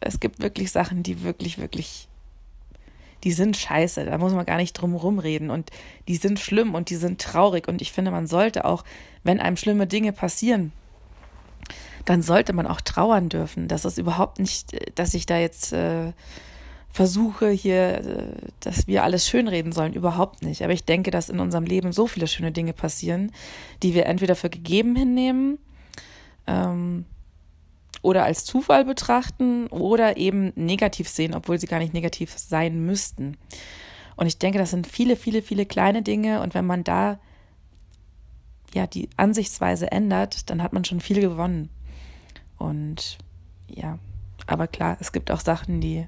es 0.00 0.20
gibt 0.20 0.40
wirklich 0.40 0.70
Sachen, 0.70 1.02
die 1.02 1.22
wirklich, 1.22 1.58
wirklich, 1.58 2.08
die 3.24 3.32
sind 3.32 3.56
scheiße. 3.56 4.04
Da 4.04 4.18
muss 4.18 4.32
man 4.32 4.46
gar 4.46 4.58
nicht 4.58 4.74
drum 4.74 4.94
rumreden. 4.94 5.50
Und 5.50 5.70
die 6.08 6.16
sind 6.16 6.38
schlimm 6.38 6.74
und 6.74 6.90
die 6.90 6.96
sind 6.96 7.20
traurig. 7.20 7.68
Und 7.68 7.82
ich 7.82 7.92
finde, 7.92 8.10
man 8.10 8.26
sollte 8.26 8.64
auch, 8.64 8.84
wenn 9.22 9.40
einem 9.40 9.56
schlimme 9.56 9.86
Dinge 9.86 10.12
passieren, 10.12 10.72
dann 12.04 12.22
sollte 12.22 12.52
man 12.52 12.66
auch 12.66 12.80
trauern 12.80 13.28
dürfen. 13.28 13.68
Das 13.68 13.84
ist 13.84 13.98
überhaupt 13.98 14.38
nicht, 14.38 14.76
dass 14.98 15.14
ich 15.14 15.24
da 15.24 15.38
jetzt 15.38 15.72
äh, 15.72 16.12
versuche 16.90 17.48
hier, 17.48 17.94
äh, 17.94 18.26
dass 18.60 18.86
wir 18.86 19.04
alles 19.04 19.26
schönreden 19.26 19.72
sollen. 19.72 19.94
Überhaupt 19.94 20.42
nicht. 20.42 20.62
Aber 20.62 20.72
ich 20.72 20.84
denke, 20.84 21.10
dass 21.10 21.30
in 21.30 21.40
unserem 21.40 21.64
Leben 21.64 21.92
so 21.92 22.06
viele 22.06 22.26
schöne 22.26 22.52
Dinge 22.52 22.72
passieren, 22.72 23.32
die 23.82 23.94
wir 23.94 24.06
entweder 24.06 24.36
für 24.36 24.50
gegeben 24.50 24.94
hinnehmen 24.94 25.58
ähm, 26.46 27.06
oder 28.04 28.24
als 28.24 28.44
Zufall 28.44 28.84
betrachten 28.84 29.66
oder 29.68 30.18
eben 30.18 30.52
negativ 30.56 31.08
sehen, 31.08 31.34
obwohl 31.34 31.58
sie 31.58 31.66
gar 31.66 31.78
nicht 31.78 31.94
negativ 31.94 32.34
sein 32.36 32.84
müssten. 32.84 33.38
Und 34.14 34.26
ich 34.26 34.38
denke, 34.38 34.58
das 34.58 34.70
sind 34.70 34.86
viele, 34.86 35.16
viele, 35.16 35.40
viele 35.40 35.64
kleine 35.64 36.02
Dinge. 36.02 36.42
Und 36.42 36.54
wenn 36.54 36.66
man 36.66 36.84
da 36.84 37.18
ja 38.74 38.86
die 38.86 39.08
Ansichtsweise 39.16 39.90
ändert, 39.90 40.50
dann 40.50 40.62
hat 40.62 40.74
man 40.74 40.84
schon 40.84 41.00
viel 41.00 41.20
gewonnen. 41.20 41.70
Und 42.58 43.16
ja, 43.68 43.98
aber 44.46 44.68
klar, 44.68 44.98
es 45.00 45.12
gibt 45.12 45.30
auch 45.30 45.40
Sachen, 45.40 45.80
die, 45.80 46.06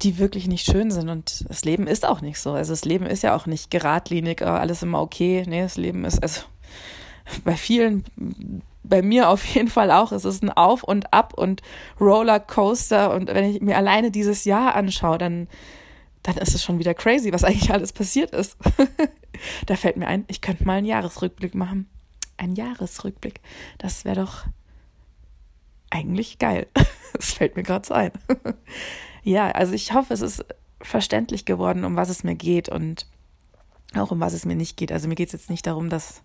die 0.00 0.16
wirklich 0.16 0.48
nicht 0.48 0.64
schön 0.64 0.90
sind. 0.90 1.10
Und 1.10 1.44
das 1.50 1.66
Leben 1.66 1.86
ist 1.86 2.06
auch 2.06 2.22
nicht 2.22 2.40
so. 2.40 2.52
Also 2.52 2.72
das 2.72 2.86
Leben 2.86 3.04
ist 3.04 3.22
ja 3.22 3.36
auch 3.36 3.44
nicht 3.44 3.70
geradlinig, 3.70 4.40
alles 4.40 4.82
immer 4.82 5.02
okay. 5.02 5.44
Nee, 5.46 5.60
das 5.60 5.76
Leben 5.76 6.06
ist, 6.06 6.22
also 6.22 6.42
bei 7.44 7.56
vielen, 7.56 8.04
bei 8.82 9.02
mir 9.02 9.28
auf 9.28 9.44
jeden 9.44 9.68
Fall 9.68 9.90
auch, 9.90 10.12
es 10.12 10.24
ist 10.24 10.42
ein 10.42 10.50
Auf 10.50 10.82
und 10.82 11.12
Ab 11.12 11.34
und 11.34 11.62
Rollercoaster. 12.00 13.12
Und 13.14 13.28
wenn 13.28 13.44
ich 13.44 13.60
mir 13.60 13.76
alleine 13.76 14.10
dieses 14.10 14.44
Jahr 14.44 14.74
anschaue, 14.74 15.18
dann, 15.18 15.48
dann 16.22 16.36
ist 16.36 16.54
es 16.54 16.64
schon 16.64 16.78
wieder 16.78 16.94
crazy, 16.94 17.32
was 17.32 17.44
eigentlich 17.44 17.72
alles 17.72 17.92
passiert 17.92 18.30
ist. 18.30 18.56
da 19.66 19.76
fällt 19.76 19.96
mir 19.96 20.06
ein, 20.06 20.24
ich 20.28 20.40
könnte 20.40 20.64
mal 20.64 20.78
einen 20.78 20.86
Jahresrückblick 20.86 21.54
machen 21.54 21.88
ein 22.38 22.54
Jahresrückblick. 22.54 23.40
Das 23.76 24.04
wäre 24.04 24.16
doch 24.16 24.46
eigentlich 25.90 26.38
geil. 26.38 26.66
Das 27.14 27.32
fällt 27.32 27.56
mir 27.56 27.62
gerade 27.62 27.86
so 27.86 27.94
ein. 27.94 28.12
ja, 29.24 29.50
also 29.50 29.72
ich 29.72 29.94
hoffe, 29.94 30.12
es 30.12 30.20
ist 30.20 30.44
verständlich 30.80 31.46
geworden, 31.46 31.84
um 31.84 31.96
was 31.96 32.10
es 32.10 32.22
mir 32.22 32.36
geht 32.36 32.68
und 32.68 33.06
auch 33.94 34.10
um 34.12 34.20
was 34.20 34.34
es 34.34 34.44
mir 34.44 34.54
nicht 34.54 34.76
geht. 34.76 34.92
Also 34.92 35.08
mir 35.08 35.14
geht 35.14 35.28
es 35.28 35.32
jetzt 35.32 35.50
nicht 35.50 35.66
darum, 35.66 35.88
dass, 35.88 36.22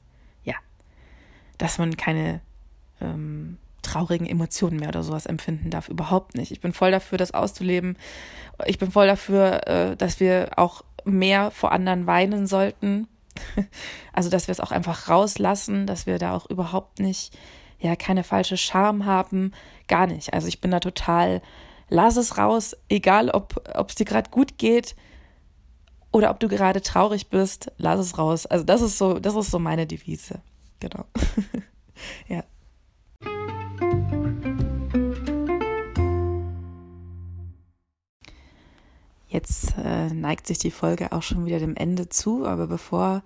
dass 1.57 1.77
man 1.77 1.97
keine 1.97 2.41
ähm, 3.01 3.57
traurigen 3.83 4.25
Emotionen 4.25 4.77
mehr 4.79 4.89
oder 4.89 5.03
sowas 5.03 5.27
empfinden 5.27 5.69
darf. 5.69 5.89
Überhaupt 5.89 6.35
nicht. 6.35 6.51
Ich 6.51 6.61
bin 6.61 6.73
voll 6.73 6.91
dafür, 6.91 7.17
das 7.17 7.33
auszuleben. 7.33 7.97
Ich 8.65 8.79
bin 8.79 8.89
voll 8.89 9.05
dafür, 9.07 9.67
äh, 9.67 9.95
dass 9.95 10.19
wir 10.19 10.51
auch 10.55 10.83
mehr 11.05 11.51
vor 11.51 11.71
anderen 11.71 12.07
weinen 12.07 12.47
sollten. 12.47 13.07
Also, 14.15 14.29
dass 14.29 14.47
wir 14.47 14.51
es 14.51 14.59
auch 14.59 14.69
einfach 14.69 15.09
rauslassen, 15.09 15.87
dass 15.87 16.05
wir 16.05 16.19
da 16.19 16.35
auch 16.35 16.47
überhaupt 16.47 16.99
nicht, 16.99 17.35
ja, 17.79 17.95
keine 17.95 18.23
falsche 18.23 18.57
Scham 18.57 19.07
haben, 19.07 19.53
gar 19.87 20.05
nicht. 20.05 20.35
Also, 20.35 20.47
ich 20.47 20.61
bin 20.61 20.69
da 20.69 20.79
total, 20.79 21.41
lass 21.89 22.15
es 22.15 22.37
raus, 22.37 22.77
egal 22.89 23.31
ob 23.31 23.89
es 23.89 23.95
dir 23.95 24.05
gerade 24.05 24.29
gut 24.29 24.59
geht 24.59 24.95
oder 26.11 26.29
ob 26.29 26.39
du 26.39 26.47
gerade 26.47 26.83
traurig 26.83 27.31
bist, 27.31 27.71
lass 27.77 27.99
es 27.99 28.19
raus. 28.19 28.45
Also, 28.45 28.63
das 28.63 28.83
ist 28.83 28.99
so, 28.99 29.17
das 29.17 29.33
ist 29.33 29.49
so 29.49 29.57
meine 29.57 29.87
Devise. 29.87 30.41
Genau. 30.83 31.05
ja. 32.27 32.43
Jetzt 39.29 39.77
äh, 39.77 40.09
neigt 40.09 40.45
sich 40.45 40.57
die 40.57 40.71
Folge 40.71 41.13
auch 41.13 41.23
schon 41.23 41.45
wieder 41.45 41.59
dem 41.59 41.77
Ende 41.77 42.09
zu, 42.09 42.45
aber 42.45 42.67
bevor 42.67 43.23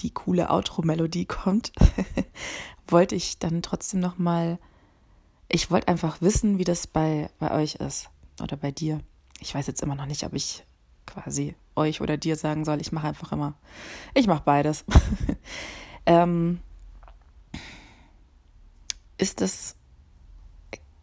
die 0.00 0.10
coole 0.10 0.50
Outro-Melodie 0.50 1.26
kommt, 1.26 1.70
wollte 2.88 3.14
ich 3.14 3.38
dann 3.38 3.62
trotzdem 3.62 4.00
noch 4.00 4.18
mal, 4.18 4.58
ich 5.48 5.70
wollte 5.70 5.86
einfach 5.86 6.20
wissen, 6.20 6.58
wie 6.58 6.64
das 6.64 6.88
bei, 6.88 7.30
bei 7.38 7.52
euch 7.52 7.76
ist 7.76 8.10
oder 8.42 8.56
bei 8.56 8.72
dir. 8.72 9.00
Ich 9.38 9.54
weiß 9.54 9.68
jetzt 9.68 9.84
immer 9.84 9.94
noch 9.94 10.06
nicht, 10.06 10.24
ob 10.24 10.34
ich 10.34 10.64
quasi 11.06 11.54
euch 11.76 12.00
oder 12.00 12.16
dir 12.16 12.34
sagen 12.34 12.64
soll. 12.64 12.80
Ich 12.80 12.90
mache 12.90 13.06
einfach 13.06 13.30
immer, 13.30 13.54
ich 14.14 14.26
mache 14.26 14.42
beides. 14.44 14.84
ähm, 16.06 16.60
ist 19.18 19.40
das, 19.40 19.76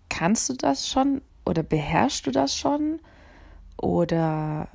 kannst 0.09 0.49
du 0.49 0.53
das 0.53 0.87
schon 0.87 1.21
oder 1.45 1.63
beherrschst 1.63 2.27
du 2.27 2.31
das 2.31 2.55
schon? 2.55 2.99
Oder 3.77 4.67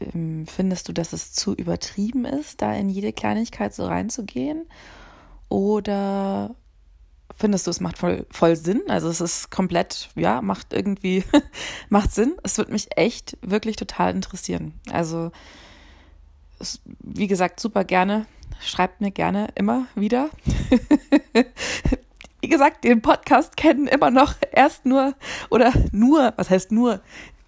ähm, 0.00 0.46
findest 0.46 0.88
du, 0.88 0.92
dass 0.92 1.12
es 1.12 1.32
zu 1.32 1.54
übertrieben 1.54 2.24
ist, 2.24 2.62
da 2.62 2.74
in 2.74 2.88
jede 2.88 3.12
Kleinigkeit 3.12 3.74
so 3.74 3.86
reinzugehen? 3.86 4.66
Oder 5.48 6.54
findest 7.36 7.66
du, 7.66 7.70
es 7.70 7.80
macht 7.80 7.98
voll, 7.98 8.26
voll 8.30 8.56
Sinn? 8.56 8.82
Also 8.88 9.08
es 9.08 9.20
ist 9.20 9.50
komplett, 9.50 10.10
ja, 10.16 10.42
macht 10.42 10.72
irgendwie, 10.72 11.24
macht 11.88 12.12
Sinn. 12.12 12.36
Es 12.42 12.58
würde 12.58 12.72
mich 12.72 12.96
echt 12.96 13.38
wirklich 13.42 13.76
total 13.76 14.14
interessieren. 14.14 14.74
Also, 14.90 15.30
wie 17.00 17.26
gesagt, 17.26 17.60
super 17.60 17.84
gerne. 17.84 18.26
Schreibt 18.60 19.00
mir 19.00 19.10
gerne 19.10 19.48
immer 19.54 19.86
wieder. 19.94 20.30
wie 22.40 22.48
gesagt, 22.48 22.84
den 22.84 23.02
Podcast 23.02 23.56
kennen 23.56 23.86
immer 23.86 24.10
noch 24.10 24.34
erst 24.52 24.86
nur 24.86 25.14
oder 25.50 25.72
nur, 25.92 26.32
was 26.36 26.50
heißt 26.50 26.72
nur, 26.72 27.00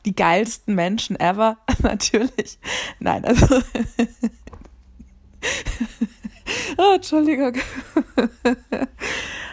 die 0.05 0.15
geilsten 0.15 0.75
Menschen 0.75 1.19
ever, 1.19 1.59
natürlich. 1.83 2.59
Nein, 2.99 3.25
also. 3.25 3.47
oh, 6.77 6.95
Entschuldigung. 6.95 7.55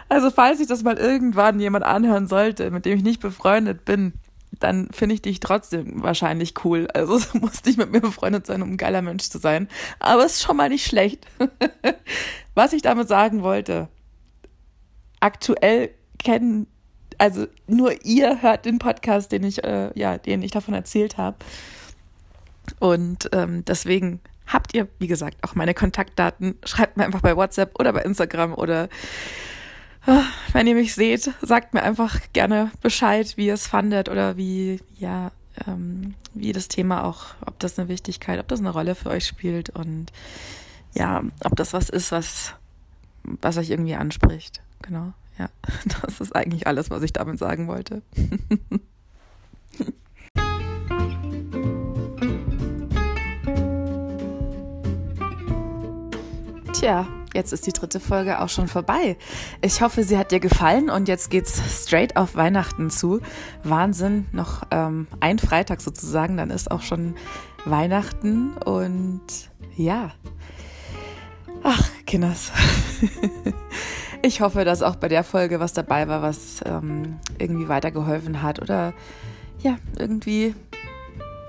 also, 0.10 0.32
falls 0.32 0.60
ich 0.60 0.68
das 0.68 0.84
mal 0.84 0.98
irgendwann 0.98 1.60
jemand 1.60 1.86
anhören 1.86 2.28
sollte, 2.28 2.72
mit 2.72 2.86
dem 2.86 2.98
ich 2.98 3.04
nicht 3.04 3.22
befreundet 3.22 3.86
bin, 3.86 4.14
dann 4.60 4.90
finde 4.92 5.16
ich 5.16 5.22
dich 5.22 5.40
trotzdem 5.40 6.04
wahrscheinlich 6.04 6.54
cool. 6.64 6.88
Also 6.94 7.20
du 7.34 7.40
musst 7.40 7.66
nicht 7.66 7.78
mit 7.78 7.92
mir 7.92 8.02
befreundet 8.02 8.46
sein, 8.46 8.62
um 8.62 8.72
ein 8.72 8.78
geiler 8.78 9.02
Mensch 9.02 9.30
zu 9.30 9.38
sein. 9.38 9.68
Aber 10.00 10.26
es 10.26 10.34
ist 10.34 10.44
schon 10.44 10.58
mal 10.58 10.70
nicht 10.70 10.86
schlecht. 10.86 11.26
Was 12.56 12.74
ich 12.74 12.82
damit 12.82 13.08
sagen 13.08 13.42
wollte, 13.42 13.88
aktuell 15.20 15.92
kennen, 16.18 16.68
also 17.18 17.48
nur 17.68 18.06
ihr 18.06 18.42
hört 18.42 18.66
den 18.66 18.80
Podcast, 18.80 19.32
den 19.32 19.44
ich, 19.44 19.64
äh, 19.64 19.92
ja, 19.96 20.18
den 20.18 20.42
ich 20.42 20.52
davon 20.52 20.74
erzählt 20.74 21.18
habe. 21.18 21.38
Und 22.80 23.30
ähm, 23.34 23.66
deswegen 23.66 24.20
habt 24.48 24.74
ihr, 24.74 24.88
wie 25.00 25.08
gesagt, 25.08 25.38
auch 25.44 25.56
meine 25.56 25.74
Kontaktdaten. 25.74 26.58
Schreibt 26.66 26.98
mir 26.98 27.06
einfach 27.06 27.22
bei 27.22 27.36
WhatsApp 27.36 27.80
oder 27.80 27.94
bei 27.94 28.02
Instagram 28.02 28.54
oder 28.54 28.90
wenn 30.54 30.68
ihr 30.68 30.76
mich 30.76 30.96
seht, 30.96 31.32
sagt 31.42 31.74
mir 31.74 31.84
einfach 31.84 32.20
gerne 32.34 32.72
Bescheid, 32.82 33.36
wie 33.38 33.48
ihr 33.48 33.54
es 33.54 33.68
fandet 33.68 34.10
oder 34.10 34.38
wie, 34.38 34.80
ja, 34.98 35.32
ähm, 35.68 36.16
wie 36.34 36.52
das 36.52 36.68
Thema 36.68 37.04
auch, 37.04 37.36
ob 37.46 37.60
das 37.60 37.78
eine 37.78 37.90
Wichtigkeit, 37.90 38.40
ob 38.40 38.48
das 38.48 38.60
eine 38.60 38.72
Rolle 38.72 38.96
für 38.96 39.10
euch 39.10 39.28
spielt 39.28 39.70
und 39.70 40.12
ja, 40.94 41.24
ob 41.44 41.56
das 41.56 41.74
was 41.74 41.90
ist, 41.90 42.12
was, 42.12 42.54
was 43.24 43.58
euch 43.58 43.70
irgendwie 43.70 43.96
anspricht. 43.96 44.62
Genau, 44.82 45.14
ja. 45.38 45.50
Das 46.02 46.20
ist 46.20 46.36
eigentlich 46.36 46.66
alles, 46.68 46.90
was 46.90 47.04
ich 47.04 47.14
damit 47.14 47.38
sagen 47.40 47.68
wollte. 47.68 48.02
Tja, 56.74 57.08
jetzt 57.34 57.54
ist 57.54 57.68
die 57.68 57.74
dritte 57.74 58.00
Folge 58.00 58.42
auch 58.42 58.50
schon 58.50 58.68
vorbei. 58.68 59.18
Ich 59.62 59.82
hoffe, 59.82 60.04
sie 60.04 60.18
hat 60.18 60.32
dir 60.32 60.40
gefallen 60.40 60.90
und 60.90 61.08
jetzt 61.08 61.30
geht's 61.30 61.62
straight 61.84 62.18
auf 62.18 62.36
Weihnachten 62.36 62.90
zu. 62.90 63.22
Wahnsinn, 63.64 64.28
noch 64.32 64.64
ähm, 64.72 65.08
ein 65.20 65.40
Freitag 65.40 65.82
sozusagen, 65.82 66.38
dann 66.38 66.50
ist 66.50 66.72
auch 66.72 66.82
schon 66.82 67.16
Weihnachten 67.66 68.54
und 68.54 69.22
ja. 69.76 70.12
Ach, 71.64 71.90
Kinders. 72.06 72.52
ich 74.22 74.42
hoffe, 74.42 74.64
dass 74.64 74.82
auch 74.82 74.96
bei 74.96 75.08
der 75.08 75.24
Folge 75.24 75.60
was 75.60 75.74
dabei 75.74 76.08
war, 76.08 76.22
was 76.22 76.62
ähm, 76.66 77.20
irgendwie 77.38 77.68
weitergeholfen 77.68 78.42
hat 78.42 78.62
oder 78.62 78.94
ja, 79.62 79.78
irgendwie 79.98 80.56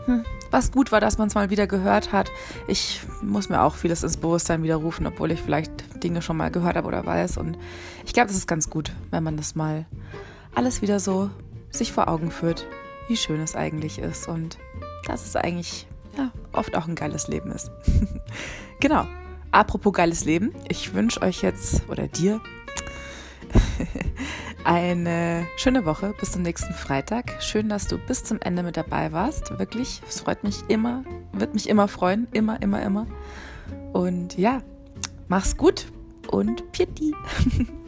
hm, 0.07 0.25
was 0.51 0.73
gut 0.73 0.93
war, 0.93 1.01
dass 1.01 1.19
man 1.19 1.29
es 1.29 1.35
mal 1.35 1.51
wieder 1.51 1.67
gehört 1.67 2.13
hat. 2.13 2.31
Ich 2.67 3.01
muss 3.23 3.49
mir 3.49 3.63
auch 3.63 3.75
vieles 3.75 4.03
ins 4.03 4.17
Bewusstsein 4.17 4.63
widerrufen, 4.63 5.07
obwohl 5.07 5.31
ich 5.31 5.41
vielleicht 5.41 5.71
Dinge 6.03 6.23
schon 6.23 6.37
mal 6.37 6.51
gehört 6.51 6.77
habe 6.77 6.89
oder 6.89 7.05
weiß. 7.05 7.37
Und 7.37 7.59
ich 8.05 8.13
glaube, 8.13 8.29
das 8.29 8.37
ist 8.37 8.47
ganz 8.47 8.71
gut, 8.71 8.93
wenn 9.11 9.23
man 9.23 9.37
das 9.37 9.55
mal 9.55 9.87
alles 10.55 10.83
wieder 10.83 11.01
so 11.01 11.31
sich 11.71 11.93
vor 11.93 12.09
Augen 12.09 12.31
führt, 12.31 12.67
wie 13.09 13.17
schön 13.17 13.41
es 13.41 13.55
eigentlich 13.55 13.99
ist 13.99 14.29
und 14.29 14.59
dass 15.07 15.25
es 15.25 15.37
eigentlich 15.37 15.87
ja, 16.17 16.31
oft 16.53 16.77
auch 16.77 16.89
ein 16.89 16.95
geiles 16.95 17.29
Leben 17.29 17.51
ist. 17.53 17.71
genau. 18.81 19.07
Apropos 19.53 19.93
geiles 19.93 20.25
Leben, 20.25 20.55
ich 20.69 20.95
wünsche 20.95 21.23
euch 21.23 21.43
jetzt 21.43 21.89
oder 21.89 22.07
dir 22.07 22.41
eine 24.65 25.47
schöne 25.57 25.85
Woche. 25.85 26.15
Bis 26.19 26.33
zum 26.33 26.43
nächsten 26.43 26.73
Freitag. 26.75 27.43
Schön, 27.43 27.69
dass 27.69 27.87
du 27.87 27.99
bis 27.99 28.25
zum 28.25 28.41
Ende 28.41 28.63
mit 28.63 28.77
dabei 28.77 29.13
warst. 29.13 29.59
Wirklich, 29.59 30.03
es 30.09 30.21
freut 30.21 30.45
mich 30.45 30.65
immer, 30.69 31.05
wird 31.33 31.55
mich 31.55 31.69
immer 31.69 31.89
freuen. 31.89 32.29
Immer, 32.33 32.61
immer, 32.63 32.83
immer. 32.83 33.07
Und 33.93 34.37
ja, 34.39 34.63
mach's 35.29 35.57
gut 35.57 35.87
und 36.29 36.73
Pitti. 36.73 37.15